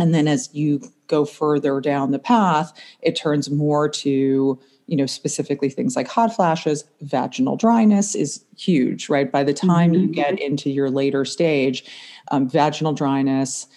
and 0.02 0.14
then 0.14 0.28
as 0.28 0.50
you 0.54 0.82
go 1.08 1.26
further 1.26 1.80
down 1.80 2.12
the 2.12 2.20
path 2.20 2.74
it 3.02 3.16
turns 3.16 3.50
more 3.50 3.88
to 3.88 4.60
you 4.92 4.98
know, 4.98 5.06
specifically 5.06 5.70
things 5.70 5.96
like 5.96 6.10
hot 6.10 6.36
flashes, 6.36 6.84
vaginal 7.00 7.56
dryness 7.56 8.14
is 8.14 8.44
huge, 8.58 9.08
right? 9.08 9.32
By 9.32 9.42
the 9.42 9.54
time 9.54 9.94
mm-hmm. 9.94 10.02
you 10.02 10.08
get 10.10 10.38
into 10.38 10.70
your 10.70 10.90
later 10.90 11.24
stage, 11.24 11.86
um, 12.30 12.50
vaginal 12.50 12.92
dryness, 12.92 13.68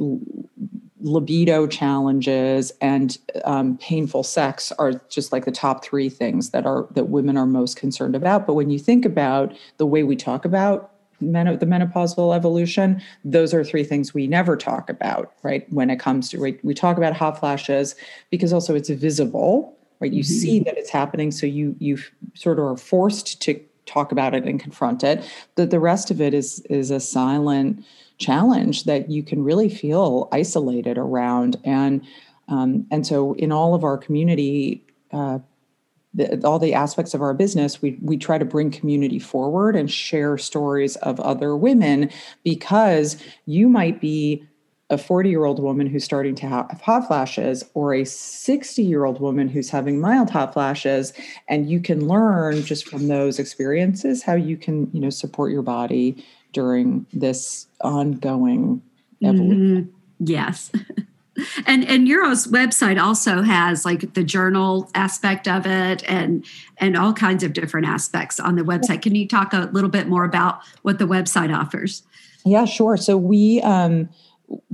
l- 0.00 0.20
libido 1.00 1.68
challenges, 1.68 2.72
and 2.80 3.18
um, 3.44 3.78
painful 3.78 4.24
sex 4.24 4.72
are 4.80 4.94
just 5.08 5.30
like 5.30 5.44
the 5.44 5.52
top 5.52 5.84
three 5.84 6.08
things 6.08 6.50
that 6.50 6.66
are 6.66 6.88
that 6.90 7.08
women 7.08 7.36
are 7.36 7.46
most 7.46 7.76
concerned 7.76 8.16
about. 8.16 8.44
But 8.44 8.54
when 8.54 8.68
you 8.68 8.80
think 8.80 9.04
about 9.04 9.56
the 9.76 9.86
way 9.86 10.02
we 10.02 10.16
talk 10.16 10.44
about 10.44 10.90
men- 11.20 11.58
the 11.58 11.66
menopausal 11.66 12.34
evolution, 12.34 13.00
those 13.24 13.52
are 13.54 13.64
three 13.64 13.84
things 13.84 14.14
we 14.14 14.26
never 14.26 14.56
talk 14.56 14.88
about, 14.88 15.32
right? 15.42 15.70
When 15.72 15.90
it 15.90 15.98
comes 15.98 16.30
to, 16.30 16.40
right? 16.40 16.58
we 16.64 16.74
talk 16.74 16.96
about 16.96 17.14
hot 17.14 17.38
flashes 17.38 17.94
because 18.30 18.52
also 18.52 18.74
it's 18.74 18.88
visible 18.90 19.74
right 20.00 20.12
you 20.12 20.22
mm-hmm. 20.22 20.32
see 20.32 20.60
that 20.60 20.76
it's 20.76 20.90
happening 20.90 21.30
so 21.30 21.46
you 21.46 21.74
you 21.78 21.98
sort 22.34 22.58
of 22.58 22.64
are 22.64 22.76
forced 22.76 23.40
to 23.42 23.60
talk 23.86 24.12
about 24.12 24.34
it 24.34 24.44
and 24.44 24.60
confront 24.60 25.02
it 25.02 25.24
that 25.54 25.70
the 25.70 25.80
rest 25.80 26.10
of 26.10 26.20
it 26.20 26.34
is 26.34 26.60
is 26.68 26.90
a 26.90 27.00
silent 27.00 27.84
challenge 28.18 28.84
that 28.84 29.10
you 29.10 29.22
can 29.22 29.42
really 29.42 29.68
feel 29.68 30.28
isolated 30.32 30.98
around 30.98 31.56
and 31.64 32.04
um, 32.48 32.86
and 32.90 33.06
so 33.06 33.34
in 33.34 33.52
all 33.52 33.74
of 33.74 33.84
our 33.84 33.98
community 33.98 34.84
uh, 35.12 35.38
the, 36.18 36.46
all 36.46 36.58
the 36.58 36.74
aspects 36.74 37.14
of 37.14 37.22
our 37.22 37.34
business 37.34 37.80
we 37.80 37.98
we 38.02 38.16
try 38.16 38.38
to 38.38 38.44
bring 38.44 38.70
community 38.70 39.18
forward 39.18 39.74
and 39.76 39.90
share 39.90 40.36
stories 40.36 40.96
of 40.96 41.18
other 41.20 41.56
women 41.56 42.10
because 42.44 43.16
you 43.46 43.68
might 43.68 44.00
be 44.00 44.44
a 44.90 44.98
40 44.98 45.28
year 45.28 45.44
old 45.44 45.62
woman 45.62 45.86
who's 45.86 46.04
starting 46.04 46.34
to 46.34 46.46
have 46.46 46.80
hot 46.82 47.06
flashes 47.06 47.64
or 47.74 47.94
a 47.94 48.04
60 48.04 48.82
year 48.82 49.04
old 49.04 49.20
woman 49.20 49.48
who's 49.48 49.70
having 49.70 50.00
mild 50.00 50.30
hot 50.30 50.52
flashes 50.52 51.12
and 51.48 51.70
you 51.70 51.80
can 51.80 52.08
learn 52.08 52.62
just 52.62 52.88
from 52.88 53.08
those 53.08 53.38
experiences 53.38 54.22
how 54.22 54.34
you 54.34 54.56
can 54.56 54.90
you 54.92 55.00
know 55.00 55.10
support 55.10 55.52
your 55.52 55.62
body 55.62 56.24
during 56.52 57.06
this 57.12 57.66
ongoing 57.82 58.82
evolution. 59.22 59.84
Mm-hmm. 59.84 60.26
Yes. 60.26 60.72
and 61.66 61.84
and 61.84 62.04
Neuro's 62.04 62.46
website 62.46 63.00
also 63.00 63.42
has 63.42 63.84
like 63.84 64.14
the 64.14 64.24
journal 64.24 64.90
aspect 64.94 65.48
of 65.48 65.66
it 65.66 66.08
and 66.08 66.44
and 66.78 66.96
all 66.96 67.12
kinds 67.12 67.42
of 67.42 67.52
different 67.52 67.86
aspects 67.86 68.40
on 68.40 68.56
the 68.56 68.62
website. 68.62 69.02
Can 69.02 69.14
you 69.14 69.26
talk 69.26 69.52
a 69.52 69.68
little 69.72 69.90
bit 69.90 70.08
more 70.08 70.24
about 70.24 70.60
what 70.82 70.98
the 70.98 71.06
website 71.06 71.56
offers? 71.56 72.02
Yeah, 72.44 72.64
sure. 72.64 72.96
So 72.96 73.16
we 73.16 73.60
um 73.62 74.08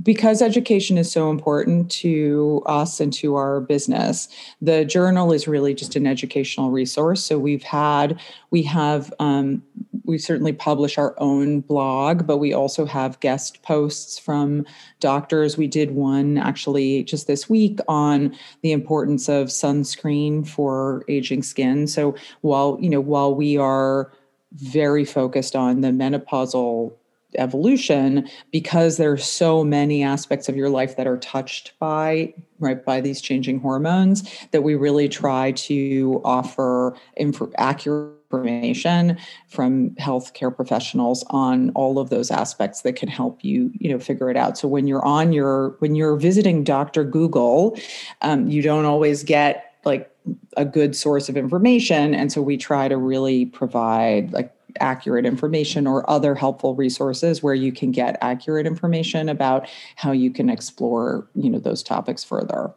because 0.01 0.41
education 0.41 0.97
is 0.97 1.11
so 1.11 1.29
important 1.29 1.89
to 1.89 2.61
us 2.65 2.99
and 2.99 3.11
to 3.11 3.35
our 3.35 3.59
business 3.59 4.27
the 4.61 4.85
journal 4.85 5.33
is 5.33 5.47
really 5.47 5.73
just 5.73 5.95
an 5.95 6.07
educational 6.07 6.71
resource. 6.71 7.23
So 7.23 7.37
we've 7.37 7.63
had 7.63 8.19
we 8.51 8.63
have 8.63 9.13
um, 9.19 9.63
we 10.03 10.17
certainly 10.17 10.53
publish 10.53 10.97
our 10.97 11.15
own 11.17 11.61
blog 11.61 12.27
but 12.27 12.37
we 12.37 12.53
also 12.53 12.85
have 12.85 13.19
guest 13.19 13.63
posts 13.63 14.19
from 14.19 14.65
doctors. 14.99 15.57
We 15.57 15.67
did 15.67 15.91
one 15.91 16.37
actually 16.37 17.03
just 17.03 17.27
this 17.27 17.49
week 17.49 17.79
on 17.87 18.35
the 18.61 18.71
importance 18.71 19.27
of 19.27 19.47
sunscreen 19.47 20.47
for 20.47 21.03
aging 21.09 21.43
skin. 21.43 21.87
So 21.87 22.15
while 22.41 22.77
you 22.79 22.89
know 22.89 23.01
while 23.01 23.33
we 23.33 23.57
are 23.57 24.11
very 24.53 25.03
focused 25.03 25.55
on 25.55 25.81
the 25.81 25.89
menopausal 25.89 26.93
evolution 27.37 28.27
because 28.51 28.97
there 28.97 29.11
are 29.11 29.17
so 29.17 29.63
many 29.63 30.03
aspects 30.03 30.49
of 30.49 30.55
your 30.55 30.69
life 30.69 30.95
that 30.97 31.07
are 31.07 31.17
touched 31.17 31.73
by 31.79 32.33
right 32.59 32.85
by 32.85 33.01
these 33.01 33.21
changing 33.21 33.59
hormones 33.59 34.29
that 34.51 34.61
we 34.61 34.75
really 34.75 35.09
try 35.09 35.51
to 35.51 36.21
offer 36.23 36.95
inf- 37.17 37.41
accurate 37.57 38.15
information 38.31 39.17
from 39.47 39.91
healthcare 39.91 40.53
professionals 40.53 41.23
on 41.29 41.69
all 41.71 41.99
of 41.99 42.09
those 42.09 42.31
aspects 42.31 42.81
that 42.81 42.95
can 42.95 43.07
help 43.07 43.43
you 43.43 43.71
you 43.75 43.89
know 43.89 43.99
figure 43.99 44.29
it 44.29 44.37
out. 44.37 44.57
So 44.57 44.67
when 44.67 44.87
you're 44.87 45.05
on 45.05 45.31
your 45.31 45.75
when 45.79 45.95
you're 45.95 46.15
visiting 46.15 46.63
dr 46.63 47.03
google 47.05 47.77
um, 48.21 48.47
you 48.47 48.61
don't 48.61 48.85
always 48.85 49.23
get 49.23 49.75
like 49.85 50.11
a 50.57 50.65
good 50.65 50.95
source 50.95 51.29
of 51.29 51.37
information. 51.37 52.15
And 52.15 52.31
so 52.31 52.41
we 52.41 52.57
try 52.57 52.87
to 52.87 52.97
really 52.97 53.45
provide 53.45 54.33
like 54.33 54.51
accurate 54.79 55.25
information 55.25 55.87
or 55.87 56.09
other 56.09 56.35
helpful 56.35 56.75
resources 56.75 57.41
where 57.41 57.53
you 57.53 57.71
can 57.71 57.91
get 57.91 58.17
accurate 58.21 58.65
information 58.65 59.29
about 59.29 59.67
how 59.95 60.11
you 60.11 60.31
can 60.31 60.49
explore 60.49 61.27
you 61.35 61.49
know 61.49 61.59
those 61.59 61.83
topics 61.83 62.23
further 62.23 62.73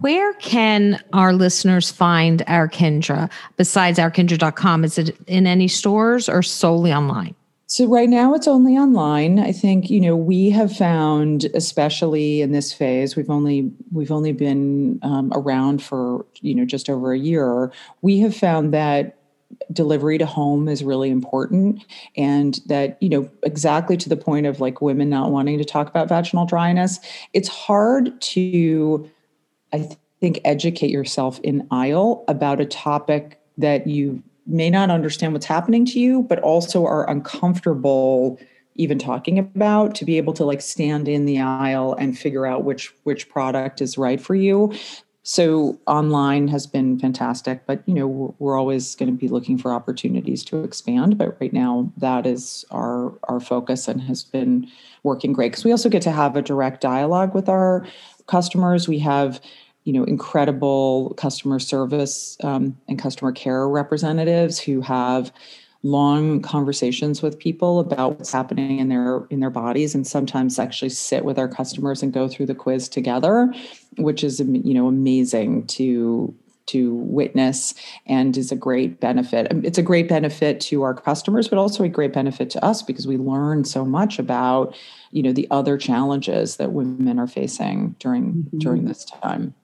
where 0.00 0.32
can 0.34 1.02
our 1.12 1.32
listeners 1.34 1.90
find 1.90 2.42
our 2.46 2.68
Kindra 2.68 3.30
besides 3.56 3.98
ourkindra.com? 3.98 4.84
Is 4.84 4.96
it 4.96 5.16
in 5.26 5.46
any 5.46 5.68
stores 5.68 6.28
or 6.28 6.42
solely 6.42 6.92
online? 6.92 7.34
So 7.66 7.86
right 7.86 8.08
now 8.08 8.34
it's 8.34 8.48
only 8.48 8.76
online. 8.76 9.38
I 9.38 9.52
think 9.52 9.90
you 9.90 10.00
know 10.00 10.16
we 10.16 10.50
have 10.50 10.76
found, 10.76 11.44
especially 11.54 12.40
in 12.40 12.50
this 12.50 12.72
phase, 12.72 13.14
we've 13.14 13.30
only 13.30 13.70
we've 13.92 14.10
only 14.10 14.32
been 14.32 14.98
um, 15.02 15.30
around 15.36 15.80
for 15.80 16.26
you 16.40 16.52
know 16.52 16.64
just 16.64 16.90
over 16.90 17.12
a 17.12 17.18
year. 17.18 17.70
We 18.02 18.18
have 18.20 18.34
found 18.34 18.74
that 18.74 19.19
delivery 19.72 20.18
to 20.18 20.26
home 20.26 20.68
is 20.68 20.82
really 20.84 21.10
important. 21.10 21.84
And 22.16 22.60
that 22.66 22.96
you 23.00 23.08
know 23.08 23.30
exactly 23.42 23.96
to 23.96 24.08
the 24.08 24.16
point 24.16 24.46
of 24.46 24.60
like 24.60 24.80
women 24.80 25.08
not 25.10 25.30
wanting 25.30 25.58
to 25.58 25.64
talk 25.64 25.88
about 25.88 26.08
vaginal 26.08 26.46
dryness 26.46 26.98
it's 27.32 27.48
hard 27.48 28.18
to 28.20 29.08
i 29.72 29.88
think 30.20 30.40
educate 30.44 30.90
yourself 30.90 31.40
in 31.40 31.66
aisle 31.70 32.24
about 32.28 32.60
a 32.60 32.66
topic 32.66 33.40
that 33.58 33.86
you 33.86 34.22
may 34.46 34.70
not 34.70 34.90
understand 34.90 35.32
what's 35.32 35.46
happening 35.46 35.84
to 35.84 36.00
you 36.00 36.22
but 36.22 36.38
also 36.40 36.84
are 36.84 37.08
uncomfortable 37.10 38.38
even 38.76 38.98
talking 38.98 39.38
about 39.38 39.94
to 39.94 40.04
be 40.04 40.16
able 40.16 40.32
to 40.32 40.44
like 40.44 40.60
stand 40.60 41.08
in 41.08 41.26
the 41.26 41.40
aisle 41.40 41.94
and 41.94 42.18
figure 42.18 42.46
out 42.46 42.64
which 42.64 42.94
which 43.04 43.28
product 43.28 43.80
is 43.80 43.98
right 43.98 44.20
for 44.20 44.34
you 44.34 44.72
so 45.30 45.78
online 45.86 46.48
has 46.48 46.66
been 46.66 46.98
fantastic 46.98 47.64
but 47.66 47.82
you 47.86 47.94
know 47.94 48.06
we're, 48.06 48.34
we're 48.38 48.58
always 48.58 48.94
going 48.96 49.10
to 49.10 49.16
be 49.16 49.28
looking 49.28 49.56
for 49.56 49.72
opportunities 49.72 50.44
to 50.44 50.64
expand 50.64 51.16
but 51.16 51.40
right 51.40 51.52
now 51.52 51.90
that 51.96 52.26
is 52.26 52.64
our 52.70 53.12
our 53.24 53.38
focus 53.38 53.86
and 53.88 54.00
has 54.02 54.24
been 54.24 54.66
working 55.02 55.32
great. 55.32 55.52
Because 55.52 55.64
we 55.64 55.70
also 55.72 55.88
get 55.88 56.02
to 56.02 56.10
have 56.10 56.36
a 56.36 56.42
direct 56.42 56.80
dialogue 56.80 57.34
with 57.34 57.48
our 57.48 57.86
customers. 58.26 58.88
We 58.88 58.98
have 59.00 59.40
you 59.84 59.92
know 59.92 60.04
incredible 60.04 61.14
customer 61.16 61.58
service 61.58 62.36
um, 62.42 62.78
and 62.88 62.98
customer 62.98 63.32
care 63.32 63.68
representatives 63.68 64.58
who 64.58 64.80
have 64.82 65.32
long 65.82 66.42
conversations 66.42 67.22
with 67.22 67.38
people 67.38 67.80
about 67.80 68.18
what's 68.18 68.32
happening 68.32 68.78
in 68.78 68.88
their 68.88 69.24
in 69.30 69.40
their 69.40 69.50
bodies 69.50 69.94
and 69.94 70.06
sometimes 70.06 70.58
actually 70.58 70.90
sit 70.90 71.24
with 71.24 71.38
our 71.38 71.48
customers 71.48 72.02
and 72.02 72.12
go 72.12 72.28
through 72.28 72.44
the 72.44 72.54
quiz 72.54 72.88
together 72.88 73.52
which 73.96 74.22
is 74.22 74.40
you 74.40 74.74
know 74.74 74.88
amazing 74.88 75.66
to 75.66 76.34
to 76.66 76.94
witness 76.94 77.74
and 78.06 78.36
is 78.36 78.52
a 78.52 78.56
great 78.56 79.00
benefit 79.00 79.46
it's 79.64 79.78
a 79.78 79.82
great 79.82 80.06
benefit 80.06 80.60
to 80.60 80.82
our 80.82 80.92
customers 80.92 81.48
but 81.48 81.58
also 81.58 81.82
a 81.82 81.88
great 81.88 82.12
benefit 82.12 82.50
to 82.50 82.62
us 82.62 82.82
because 82.82 83.06
we 83.06 83.16
learn 83.16 83.64
so 83.64 83.82
much 83.82 84.18
about 84.18 84.76
you 85.12 85.22
know 85.22 85.32
the 85.32 85.48
other 85.50 85.78
challenges 85.78 86.56
that 86.56 86.72
women 86.72 87.18
are 87.18 87.26
facing 87.26 87.96
during 87.98 88.34
mm-hmm. 88.34 88.58
during 88.58 88.84
this 88.84 89.06
time 89.06 89.54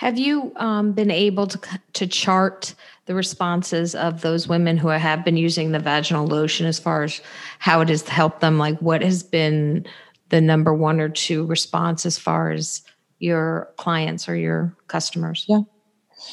have 0.00 0.18
you 0.18 0.50
um, 0.56 0.92
been 0.92 1.10
able 1.10 1.46
to 1.46 1.60
to 1.92 2.06
chart 2.06 2.74
the 3.04 3.14
responses 3.14 3.94
of 3.94 4.22
those 4.22 4.48
women 4.48 4.78
who 4.78 4.88
have 4.88 5.26
been 5.26 5.36
using 5.36 5.72
the 5.72 5.78
vaginal 5.78 6.26
lotion 6.26 6.64
as 6.64 6.78
far 6.78 7.02
as 7.02 7.20
how 7.58 7.82
it 7.82 7.90
has 7.90 8.08
helped 8.08 8.40
them? 8.40 8.56
Like, 8.56 8.78
what 8.78 9.02
has 9.02 9.22
been 9.22 9.84
the 10.30 10.40
number 10.40 10.72
one 10.72 11.00
or 11.00 11.10
two 11.10 11.44
response 11.44 12.06
as 12.06 12.16
far 12.16 12.50
as 12.50 12.80
your 13.18 13.68
clients 13.76 14.26
or 14.26 14.36
your 14.36 14.74
customers? 14.86 15.44
Yeah. 15.46 15.60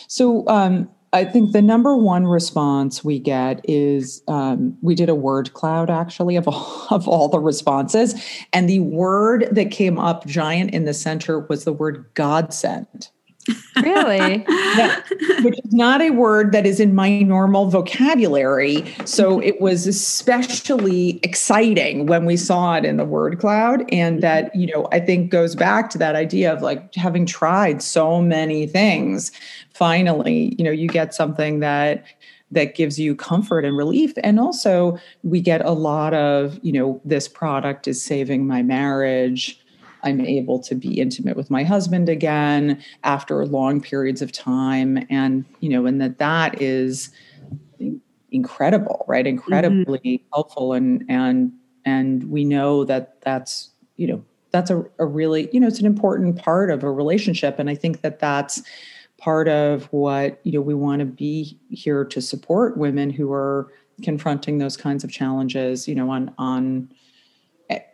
So, 0.08 0.48
um, 0.48 0.90
I 1.12 1.26
think 1.26 1.52
the 1.52 1.62
number 1.62 1.98
one 1.98 2.26
response 2.26 3.04
we 3.04 3.20
get 3.20 3.60
is 3.66 4.24
um, 4.30 4.78
we 4.82 4.96
did 4.96 5.10
a 5.10 5.16
word 5.16 5.52
cloud 5.52 5.90
actually 5.90 6.38
of 6.38 6.48
all, 6.48 6.88
of 6.90 7.06
all 7.06 7.28
the 7.28 7.40
responses, 7.40 8.16
and 8.54 8.70
the 8.70 8.80
word 8.80 9.50
that 9.52 9.72
came 9.72 10.00
up 10.00 10.26
giant 10.26 10.72
in 10.72 10.86
the 10.86 10.94
center 10.94 11.40
was 11.40 11.66
the 11.66 11.74
word 11.74 12.06
godsend. 12.14 13.10
Really? 13.84 14.38
that, 14.48 15.04
which 15.44 15.56
is 15.64 15.74
not 15.74 16.02
a 16.02 16.10
word 16.10 16.52
that 16.52 16.66
is 16.66 16.80
in 16.80 16.96
my 16.96 17.20
normal 17.20 17.70
vocabulary. 17.70 18.84
So 19.06 19.38
mm-hmm. 19.38 19.44
it 19.44 19.62
was 19.62 19.88
especially 19.88 21.20
exciting 21.24 22.06
when 22.08 22.26
we 22.26 22.38
saw 22.38 22.76
it 22.76 22.86
in 22.86 22.98
the 22.98 23.06
word 23.06 23.40
cloud. 23.40 23.82
And 23.92 24.16
mm-hmm. 24.16 24.22
that, 24.22 24.56
you 24.56 24.68
know, 24.68 24.88
I 24.92 25.00
think 25.00 25.32
goes 25.32 25.56
back 25.56 25.90
to 25.92 25.98
that 26.00 26.16
idea 26.16 26.52
of 26.52 26.62
like 26.62 26.94
having 26.96 27.26
tried 27.26 27.82
so 27.82 28.22
many 28.22 28.68
things. 28.68 29.32
Finally, 29.74 30.56
you 30.58 30.64
know, 30.64 30.72
you 30.72 30.88
get 30.88 31.14
something 31.14 31.60
that 31.60 32.06
that 32.50 32.76
gives 32.76 32.98
you 32.98 33.14
comfort 33.14 33.66
and 33.66 33.76
relief 33.76 34.14
and 34.24 34.40
also 34.40 34.98
we 35.24 35.42
get 35.42 35.60
a 35.66 35.72
lot 35.72 36.14
of 36.14 36.58
you 36.64 36.72
know 36.72 37.02
this 37.04 37.28
product 37.28 37.90
is 37.90 38.02
saving 38.02 38.48
my 38.48 38.64
marriage 38.64 39.60
I'm 40.04 40.22
able 40.22 40.60
to 40.60 40.76
be 40.76 41.00
intimate 41.00 41.36
with 41.36 41.50
my 41.50 41.64
husband 41.64 42.10
again 42.10 42.82
after 43.04 43.46
long 43.46 43.82
periods 43.82 44.22
of 44.22 44.32
time. 44.32 45.06
And, 45.10 45.46
you 45.60 45.70
know, 45.70 45.86
and 45.86 46.00
that 46.02 46.20
that 46.20 46.62
is 46.62 47.10
incredible, 48.32 49.06
right? 49.08 49.26
Mm-hmm. 49.26 49.38
Incredibly 49.38 50.00
mm-hmm. 50.00 50.28
helpful. 50.34 50.74
And, 50.74 51.04
and, 51.10 51.52
and 51.86 52.30
we 52.30 52.46
know 52.46 52.84
that 52.84 53.22
that's, 53.22 53.72
you 53.96 54.08
know, 54.08 54.24
that's 54.52 54.70
a, 54.70 54.86
a 55.00 55.06
really, 55.06 55.50
you 55.52 55.60
know, 55.60 55.68
it's 55.68 55.80
an 55.80 55.86
important 55.86 56.38
part 56.38 56.72
of 56.72 56.84
a 56.84 56.92
relationship. 56.92 57.60
And 57.60 57.70
I 57.70 57.76
think 57.76 58.02
that 58.02 58.20
that's 58.20 58.62
part 59.18 59.48
of 59.48 59.86
what, 59.86 60.40
you 60.44 60.52
know, 60.52 60.62
we 60.62 60.74
want 60.74 61.00
to 61.00 61.06
be 61.06 61.58
here 61.70 62.06
to 62.06 62.22
support 62.22 62.78
women 62.78 63.10
who 63.10 63.32
are 63.34 63.72
confronting 64.04 64.60
those 64.60 64.78
kinds 64.78 65.04
of 65.04 65.12
challenges, 65.12 65.88
you 65.88 65.96
know, 65.96 66.10
on, 66.12 66.34
on, 66.38 66.90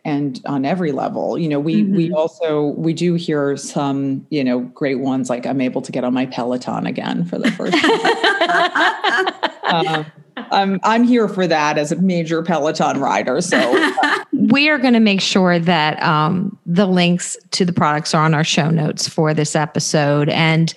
and 0.04 0.40
on 0.46 0.64
every 0.64 0.92
level 0.92 1.36
you 1.36 1.48
know 1.48 1.58
we 1.58 1.82
mm-hmm. 1.82 1.96
we 1.96 2.12
also 2.12 2.66
we 2.76 2.92
do 2.92 3.14
hear 3.14 3.56
some 3.56 4.24
you 4.30 4.44
know 4.44 4.60
great 4.60 5.00
ones 5.00 5.28
like 5.28 5.46
i'm 5.46 5.60
able 5.60 5.82
to 5.82 5.90
get 5.90 6.04
on 6.04 6.14
my 6.14 6.26
peloton 6.26 6.86
again 6.86 7.24
for 7.24 7.38
the 7.38 7.50
first 7.50 7.76
time 7.76 9.34
um, 9.96 10.06
I'm 10.36 10.80
I'm 10.82 11.04
here 11.04 11.28
for 11.28 11.46
that 11.46 11.78
as 11.78 11.92
a 11.92 11.96
major 11.96 12.42
Peloton 12.42 13.00
rider. 13.00 13.40
So 13.40 13.58
uh, 13.58 14.24
we 14.32 14.68
are 14.68 14.78
going 14.78 14.94
to 14.94 15.00
make 15.00 15.20
sure 15.20 15.58
that 15.58 16.02
um, 16.02 16.58
the 16.66 16.86
links 16.86 17.36
to 17.52 17.64
the 17.64 17.72
products 17.72 18.14
are 18.14 18.24
on 18.24 18.34
our 18.34 18.44
show 18.44 18.70
notes 18.70 19.08
for 19.08 19.32
this 19.34 19.54
episode. 19.54 20.28
And 20.28 20.74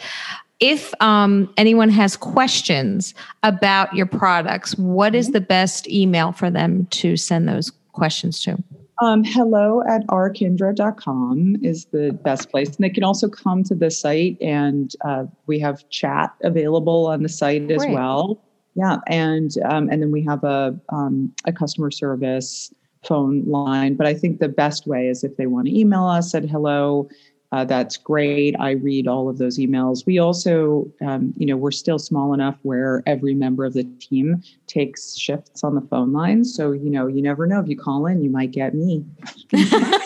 if 0.60 0.94
um, 1.02 1.52
anyone 1.58 1.90
has 1.90 2.18
questions 2.18 3.14
about 3.44 3.94
your 3.94 4.08
products, 4.08 4.76
what 4.78 5.16
is 5.16 5.28
mm-hmm. 5.28 5.34
the 5.34 5.42
best 5.42 5.88
email 5.88 6.32
for 6.32 6.50
them 6.50 6.86
to 6.88 7.18
send 7.18 7.48
those 7.48 7.72
questions 7.94 8.42
to? 8.44 8.62
Um, 9.00 9.24
hello 9.24 9.84
at 9.88 10.06
ourkindra.com 10.08 11.58
is 11.62 11.86
the 11.86 12.12
best 12.24 12.50
place. 12.50 12.70
And 12.70 12.78
they 12.80 12.90
can 12.90 13.04
also 13.04 13.30
come 13.30 13.64
to 13.66 13.76
the 13.76 13.92
site 13.92 14.42
and 14.42 14.92
uh, 15.06 15.26
we 15.46 15.60
have 15.60 15.88
chat 15.90 16.34
available 16.44 17.06
on 17.06 17.22
the 17.22 17.30
site 17.30 17.70
as 17.70 17.86
well. 17.90 18.42
yeah, 18.76 18.98
and 19.08 19.52
um, 19.66 19.90
and 19.90 20.02
then 20.02 20.12
we 20.12 20.24
have 20.24 20.44
a 20.44 20.80
um, 20.90 21.34
a 21.46 21.54
customer 21.54 21.92
service 21.92 22.74
phone 23.04 23.46
line. 23.46 23.96
But 23.96 24.08
I 24.08 24.14
think 24.16 24.40
the 24.40 24.50
best 24.50 24.88
way 24.88 25.08
is 25.08 25.24
if 25.24 25.38
they 25.38 25.46
want 25.46 25.68
to 25.68 25.78
email 25.78 26.06
us 26.06 26.34
at 26.34 26.44
hello. 26.44 27.08
Uh, 27.52 27.64
that's 27.64 27.96
great. 27.96 28.56
I 28.60 28.72
read 28.72 29.08
all 29.08 29.30
of 29.30 29.38
those 29.38 29.58
emails. 29.58 30.06
We 30.06 30.20
also, 30.20 30.92
um, 31.02 31.34
you 31.38 31.46
know, 31.46 31.56
we're 31.56 31.72
still 31.72 31.98
small 31.98 32.34
enough 32.34 32.58
where 32.64 33.02
every 33.06 33.34
member 33.34 33.64
of 33.64 33.74
the 33.74 33.86
team 34.00 34.44
takes 34.68 35.16
shifts 35.16 35.64
on 35.64 35.74
the 35.74 35.82
phone 35.82 36.12
line. 36.12 36.44
So, 36.44 36.74
you 36.74 36.90
know, 36.90 37.08
you 37.08 37.22
never 37.22 37.48
know 37.48 37.62
if 37.62 37.70
you 37.70 37.78
call 37.78 38.06
in, 38.06 38.22
you 38.22 38.30
might 38.30 38.52
get 38.52 38.74
me. 38.74 39.06
yeah, 39.54 39.98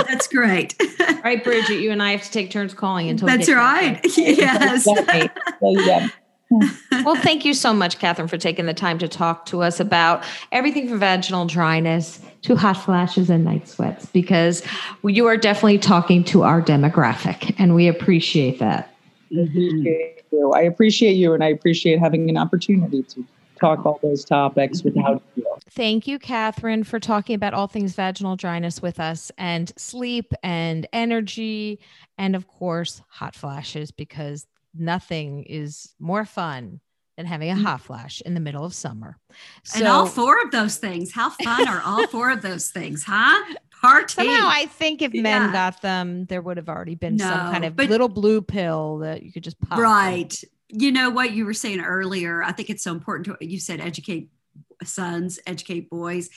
that's 0.06 0.28
great. 0.28 0.74
right, 1.22 1.44
Bridget, 1.44 1.80
you 1.80 1.90
and 1.90 2.02
I 2.02 2.12
have 2.12 2.22
to 2.22 2.30
take 2.30 2.50
turns 2.50 2.72
calling 2.72 3.10
until 3.10 3.28
that's 3.28 3.50
right. 3.50 4.00
Yes. 4.16 4.88
yeah 5.60 6.08
well, 6.90 7.16
thank 7.16 7.44
you 7.44 7.52
so 7.52 7.74
much, 7.74 7.98
Catherine, 7.98 8.28
for 8.28 8.38
taking 8.38 8.66
the 8.66 8.74
time 8.74 8.98
to 8.98 9.08
talk 9.08 9.44
to 9.46 9.62
us 9.62 9.80
about 9.80 10.24
everything 10.50 10.88
from 10.88 10.98
vaginal 10.98 11.44
dryness 11.44 12.20
to 12.42 12.56
hot 12.56 12.74
flashes 12.74 13.28
and 13.28 13.44
night 13.44 13.68
sweats, 13.68 14.06
because 14.06 14.62
you 15.04 15.26
are 15.26 15.36
definitely 15.36 15.78
talking 15.78 16.24
to 16.24 16.44
our 16.44 16.62
demographic, 16.62 17.54
and 17.58 17.74
we 17.74 17.86
appreciate 17.86 18.58
that. 18.60 18.94
Mm-hmm. 19.30 20.54
I 20.54 20.62
appreciate 20.62 21.14
you, 21.14 21.34
and 21.34 21.44
I 21.44 21.48
appreciate 21.48 21.98
having 21.98 22.30
an 22.30 22.38
opportunity 22.38 23.02
to 23.02 23.26
talk 23.60 23.84
all 23.84 23.98
those 24.02 24.24
topics 24.24 24.82
without 24.82 25.22
you. 25.36 25.44
Thank 25.70 26.06
you, 26.06 26.18
Catherine, 26.18 26.84
for 26.84 26.98
talking 26.98 27.34
about 27.34 27.52
all 27.52 27.66
things 27.66 27.92
vaginal 27.94 28.36
dryness 28.36 28.80
with 28.80 29.00
us 29.00 29.30
and 29.36 29.70
sleep 29.76 30.32
and 30.42 30.86
energy, 30.92 31.78
and 32.16 32.34
of 32.34 32.46
course, 32.46 33.02
hot 33.08 33.34
flashes, 33.34 33.90
because 33.90 34.46
nothing 34.78 35.44
is 35.44 35.94
more 35.98 36.24
fun 36.24 36.80
than 37.18 37.26
having 37.26 37.50
a 37.50 37.54
mm. 37.54 37.62
hot 37.62 37.80
flash 37.80 38.20
in 38.20 38.34
the 38.34 38.40
middle 38.40 38.64
of 38.64 38.72
summer. 38.72 39.18
So, 39.64 39.80
and 39.80 39.88
all 39.88 40.06
four 40.06 40.40
of 40.40 40.52
those 40.52 40.76
things. 40.76 41.12
How 41.12 41.30
fun 41.30 41.66
are 41.66 41.82
all 41.84 42.06
four 42.06 42.30
of 42.30 42.42
those 42.42 42.70
things, 42.70 43.02
huh? 43.04 43.56
Party. 43.82 44.14
Somehow 44.14 44.48
I 44.48 44.66
think 44.66 45.02
if 45.02 45.12
men 45.12 45.42
yeah. 45.42 45.52
got 45.52 45.82
them, 45.82 46.26
there 46.26 46.40
would 46.40 46.56
have 46.56 46.68
already 46.68 46.94
been 46.94 47.16
no, 47.16 47.28
some 47.28 47.52
kind 47.52 47.64
of 47.64 47.76
little 47.76 48.08
blue 48.08 48.40
pill 48.40 48.98
that 48.98 49.22
you 49.24 49.32
could 49.32 49.44
just 49.44 49.60
pop. 49.60 49.78
Right. 49.78 50.32
You 50.68 50.92
know 50.92 51.10
what 51.10 51.32
you 51.32 51.44
were 51.44 51.54
saying 51.54 51.80
earlier. 51.80 52.42
I 52.42 52.52
think 52.52 52.70
it's 52.70 52.84
so 52.84 52.92
important 52.92 53.26
to 53.26 53.46
you 53.46 53.58
said 53.58 53.80
educate 53.80 54.30
sons, 54.84 55.40
educate 55.46 55.90
boys. 55.90 56.30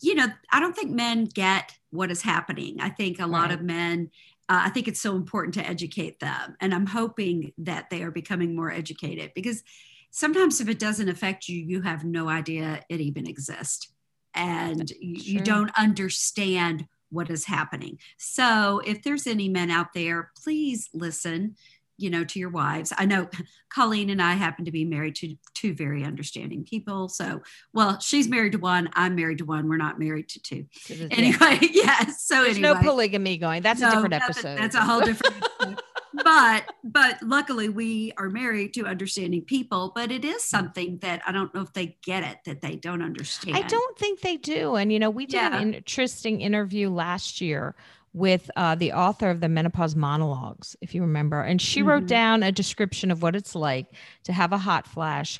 You 0.00 0.14
know, 0.14 0.26
I 0.50 0.60
don't 0.60 0.74
think 0.74 0.90
men 0.90 1.24
get 1.24 1.72
what 1.90 2.10
is 2.10 2.22
happening. 2.22 2.78
I 2.80 2.90
think 2.90 3.18
a 3.18 3.26
lot 3.26 3.48
right. 3.48 3.52
of 3.52 3.62
men 3.62 4.10
uh, 4.48 4.62
I 4.64 4.70
think 4.70 4.88
it's 4.88 5.00
so 5.00 5.16
important 5.16 5.54
to 5.54 5.66
educate 5.66 6.20
them. 6.20 6.56
And 6.60 6.74
I'm 6.74 6.86
hoping 6.86 7.52
that 7.58 7.90
they 7.90 8.02
are 8.02 8.10
becoming 8.10 8.54
more 8.54 8.70
educated 8.70 9.32
because 9.34 9.62
sometimes 10.10 10.60
if 10.60 10.68
it 10.68 10.78
doesn't 10.78 11.08
affect 11.08 11.48
you, 11.48 11.58
you 11.58 11.82
have 11.82 12.04
no 12.04 12.28
idea 12.28 12.82
it 12.88 13.00
even 13.00 13.26
exists. 13.26 13.92
And 14.34 14.90
you, 15.00 15.38
you 15.38 15.40
don't 15.40 15.70
understand 15.78 16.86
what 17.10 17.30
is 17.30 17.44
happening. 17.44 17.98
So 18.18 18.80
if 18.84 19.02
there's 19.02 19.26
any 19.26 19.48
men 19.48 19.70
out 19.70 19.92
there, 19.94 20.30
please 20.42 20.88
listen 20.92 21.56
you 21.98 22.10
know, 22.10 22.24
to 22.24 22.38
your 22.38 22.50
wives. 22.50 22.92
I 22.96 23.06
know 23.06 23.28
Colleen 23.68 24.10
and 24.10 24.22
I 24.22 24.32
happen 24.32 24.64
to 24.64 24.70
be 24.70 24.84
married 24.84 25.16
to 25.16 25.36
two 25.54 25.74
very 25.74 26.04
understanding 26.04 26.64
people. 26.64 27.08
So, 27.08 27.42
well, 27.72 27.98
she's 28.00 28.28
married 28.28 28.52
to 28.52 28.58
one, 28.58 28.88
I'm 28.94 29.14
married 29.14 29.38
to 29.38 29.44
one. 29.44 29.68
We're 29.68 29.76
not 29.76 29.98
married 29.98 30.28
to 30.30 30.42
two. 30.42 30.66
Anyway, 31.10 31.58
yes. 31.72 32.22
So 32.22 32.42
There's 32.42 32.56
anyway, 32.56 32.74
no 32.74 32.80
polygamy 32.80 33.38
going. 33.38 33.62
That's 33.62 33.80
no, 33.80 33.88
a 33.88 33.92
different 33.92 34.14
episode. 34.14 34.58
That's 34.58 34.74
a 34.74 34.82
whole 34.82 35.00
different. 35.00 35.36
but 36.24 36.64
but 36.82 37.22
luckily 37.22 37.68
we 37.68 38.12
are 38.16 38.30
married 38.30 38.72
to 38.72 38.86
understanding 38.86 39.42
people 39.42 39.92
but 39.94 40.10
it 40.10 40.24
is 40.24 40.42
something 40.42 40.98
that 40.98 41.20
i 41.26 41.32
don't 41.32 41.54
know 41.54 41.60
if 41.60 41.72
they 41.72 41.96
get 42.02 42.22
it 42.22 42.38
that 42.44 42.60
they 42.60 42.76
don't 42.76 43.02
understand 43.02 43.56
i 43.56 43.60
don't 43.62 43.98
think 43.98 44.20
they 44.20 44.36
do 44.36 44.76
and 44.76 44.92
you 44.92 44.98
know 44.98 45.10
we 45.10 45.26
did 45.26 45.34
yeah. 45.34 45.58
an 45.58 45.74
interesting 45.74 46.40
interview 46.40 46.88
last 46.88 47.40
year 47.40 47.74
with 48.16 48.50
uh, 48.56 48.74
the 48.74 48.94
author 48.94 49.28
of 49.28 49.40
the 49.40 49.48
menopause 49.48 49.94
monologues, 49.94 50.74
if 50.80 50.94
you 50.94 51.02
remember. 51.02 51.42
And 51.42 51.60
she 51.60 51.80
mm-hmm. 51.80 51.88
wrote 51.90 52.06
down 52.06 52.42
a 52.42 52.50
description 52.50 53.10
of 53.10 53.20
what 53.20 53.36
it's 53.36 53.54
like 53.54 53.88
to 54.24 54.32
have 54.32 54.54
a 54.54 54.58
hot 54.58 54.86
flash. 54.86 55.38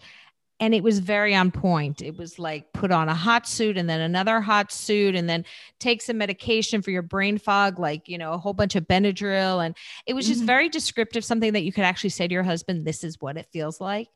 And 0.60 0.74
it 0.74 0.82
was 0.82 0.98
very 0.98 1.34
on 1.34 1.50
point. 1.50 2.02
It 2.02 2.18
was 2.18 2.38
like 2.38 2.74
put 2.74 2.90
on 2.90 3.08
a 3.08 3.14
hot 3.14 3.48
suit 3.48 3.78
and 3.78 3.88
then 3.88 4.02
another 4.02 4.42
hot 4.42 4.72
suit 4.72 5.14
and 5.16 5.26
then 5.26 5.46
take 5.80 6.02
some 6.02 6.18
medication 6.18 6.82
for 6.82 6.90
your 6.90 7.00
brain 7.00 7.38
fog, 7.38 7.78
like, 7.78 8.08
you 8.08 8.18
know, 8.18 8.34
a 8.34 8.38
whole 8.38 8.52
bunch 8.52 8.76
of 8.76 8.86
Benadryl. 8.86 9.64
And 9.64 9.74
it 10.04 10.12
was 10.12 10.26
just 10.26 10.40
mm-hmm. 10.40 10.46
very 10.46 10.68
descriptive, 10.68 11.24
something 11.24 11.54
that 11.54 11.62
you 11.62 11.72
could 11.72 11.84
actually 11.84 12.10
say 12.10 12.28
to 12.28 12.34
your 12.34 12.42
husband, 12.42 12.86
this 12.86 13.04
is 13.04 13.18
what 13.22 13.38
it 13.38 13.48
feels 13.54 13.80
like. 13.80 14.08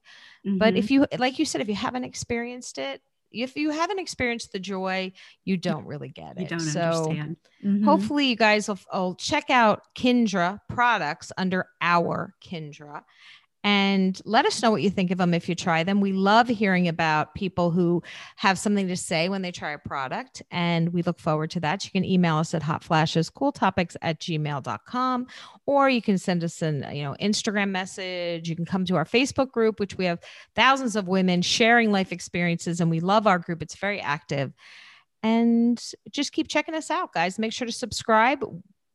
Mm-hmm. 0.46 0.58
But 0.58 0.76
if 0.76 0.90
you, 0.90 1.06
like 1.18 1.38
you 1.38 1.46
said, 1.46 1.62
if 1.62 1.68
you 1.68 1.74
haven't 1.74 2.04
experienced 2.04 2.76
it, 2.76 3.00
if 3.32 3.56
you 3.56 3.70
haven't 3.70 3.98
experienced 3.98 4.52
the 4.52 4.58
joy, 4.58 5.12
you 5.44 5.56
don't 5.56 5.86
really 5.86 6.08
get 6.08 6.36
it. 6.36 6.42
You 6.42 6.48
don't 6.48 6.60
so 6.60 6.80
understand. 6.80 7.36
Mm-hmm. 7.64 7.84
Hopefully, 7.84 8.26
you 8.26 8.36
guys 8.36 8.68
will, 8.68 8.78
will 8.92 9.14
check 9.14 9.50
out 9.50 9.82
Kindra 9.96 10.58
products 10.68 11.32
under 11.36 11.66
our 11.80 12.34
Kindra 12.44 13.02
and 13.62 14.20
let 14.24 14.46
us 14.46 14.62
know 14.62 14.70
what 14.70 14.82
you 14.82 14.88
think 14.88 15.10
of 15.10 15.18
them 15.18 15.34
if 15.34 15.48
you 15.48 15.54
try 15.54 15.82
them. 15.82 16.00
We 16.00 16.12
love 16.12 16.48
hearing 16.48 16.88
about 16.88 17.34
people 17.34 17.70
who 17.70 18.02
have 18.36 18.58
something 18.58 18.88
to 18.88 18.96
say 18.96 19.28
when 19.28 19.42
they 19.42 19.52
try 19.52 19.72
a 19.72 19.78
product, 19.78 20.42
and 20.50 20.92
we 20.92 21.02
look 21.02 21.18
forward 21.18 21.50
to 21.52 21.60
that. 21.60 21.84
You 21.84 21.90
can 21.90 22.04
email 22.04 22.36
us 22.36 22.54
at 22.54 22.62
hotflashescooltopics 22.62 23.96
at 24.00 24.20
gmail.com, 24.20 25.26
or 25.66 25.90
you 25.90 26.00
can 26.00 26.16
send 26.16 26.42
us 26.42 26.62
an 26.62 26.86
you 26.94 27.02
know 27.02 27.14
Instagram 27.20 27.70
message. 27.70 28.48
You 28.48 28.56
can 28.56 28.64
come 28.64 28.84
to 28.86 28.96
our 28.96 29.04
Facebook 29.04 29.50
group, 29.50 29.78
which 29.78 29.98
we 29.98 30.06
have 30.06 30.20
thousands 30.54 30.96
of 30.96 31.08
women 31.08 31.42
sharing 31.42 31.92
life 31.92 32.12
experiences, 32.12 32.80
and 32.80 32.90
we 32.90 33.00
love 33.00 33.26
our 33.26 33.38
group. 33.38 33.62
It's 33.62 33.76
very 33.76 34.00
active. 34.00 34.52
And 35.22 35.78
just 36.10 36.32
keep 36.32 36.48
checking 36.48 36.74
us 36.74 36.90
out, 36.90 37.12
guys. 37.12 37.38
Make 37.38 37.52
sure 37.52 37.66
to 37.66 37.72
subscribe. 37.72 38.42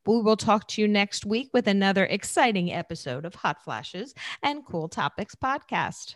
We 0.06 0.22
will 0.22 0.38
talk 0.38 0.68
to 0.70 0.82
you 0.82 0.88
next 0.88 1.26
week 1.26 1.50
with 1.52 1.68
another 1.68 2.06
exciting 2.06 2.72
episode 2.72 3.26
of 3.26 3.36
Hot 3.36 3.64
Flashes 3.64 4.14
and 4.44 4.64
Cool 4.66 4.88
Topics 4.88 5.36
podcast. 5.36 6.16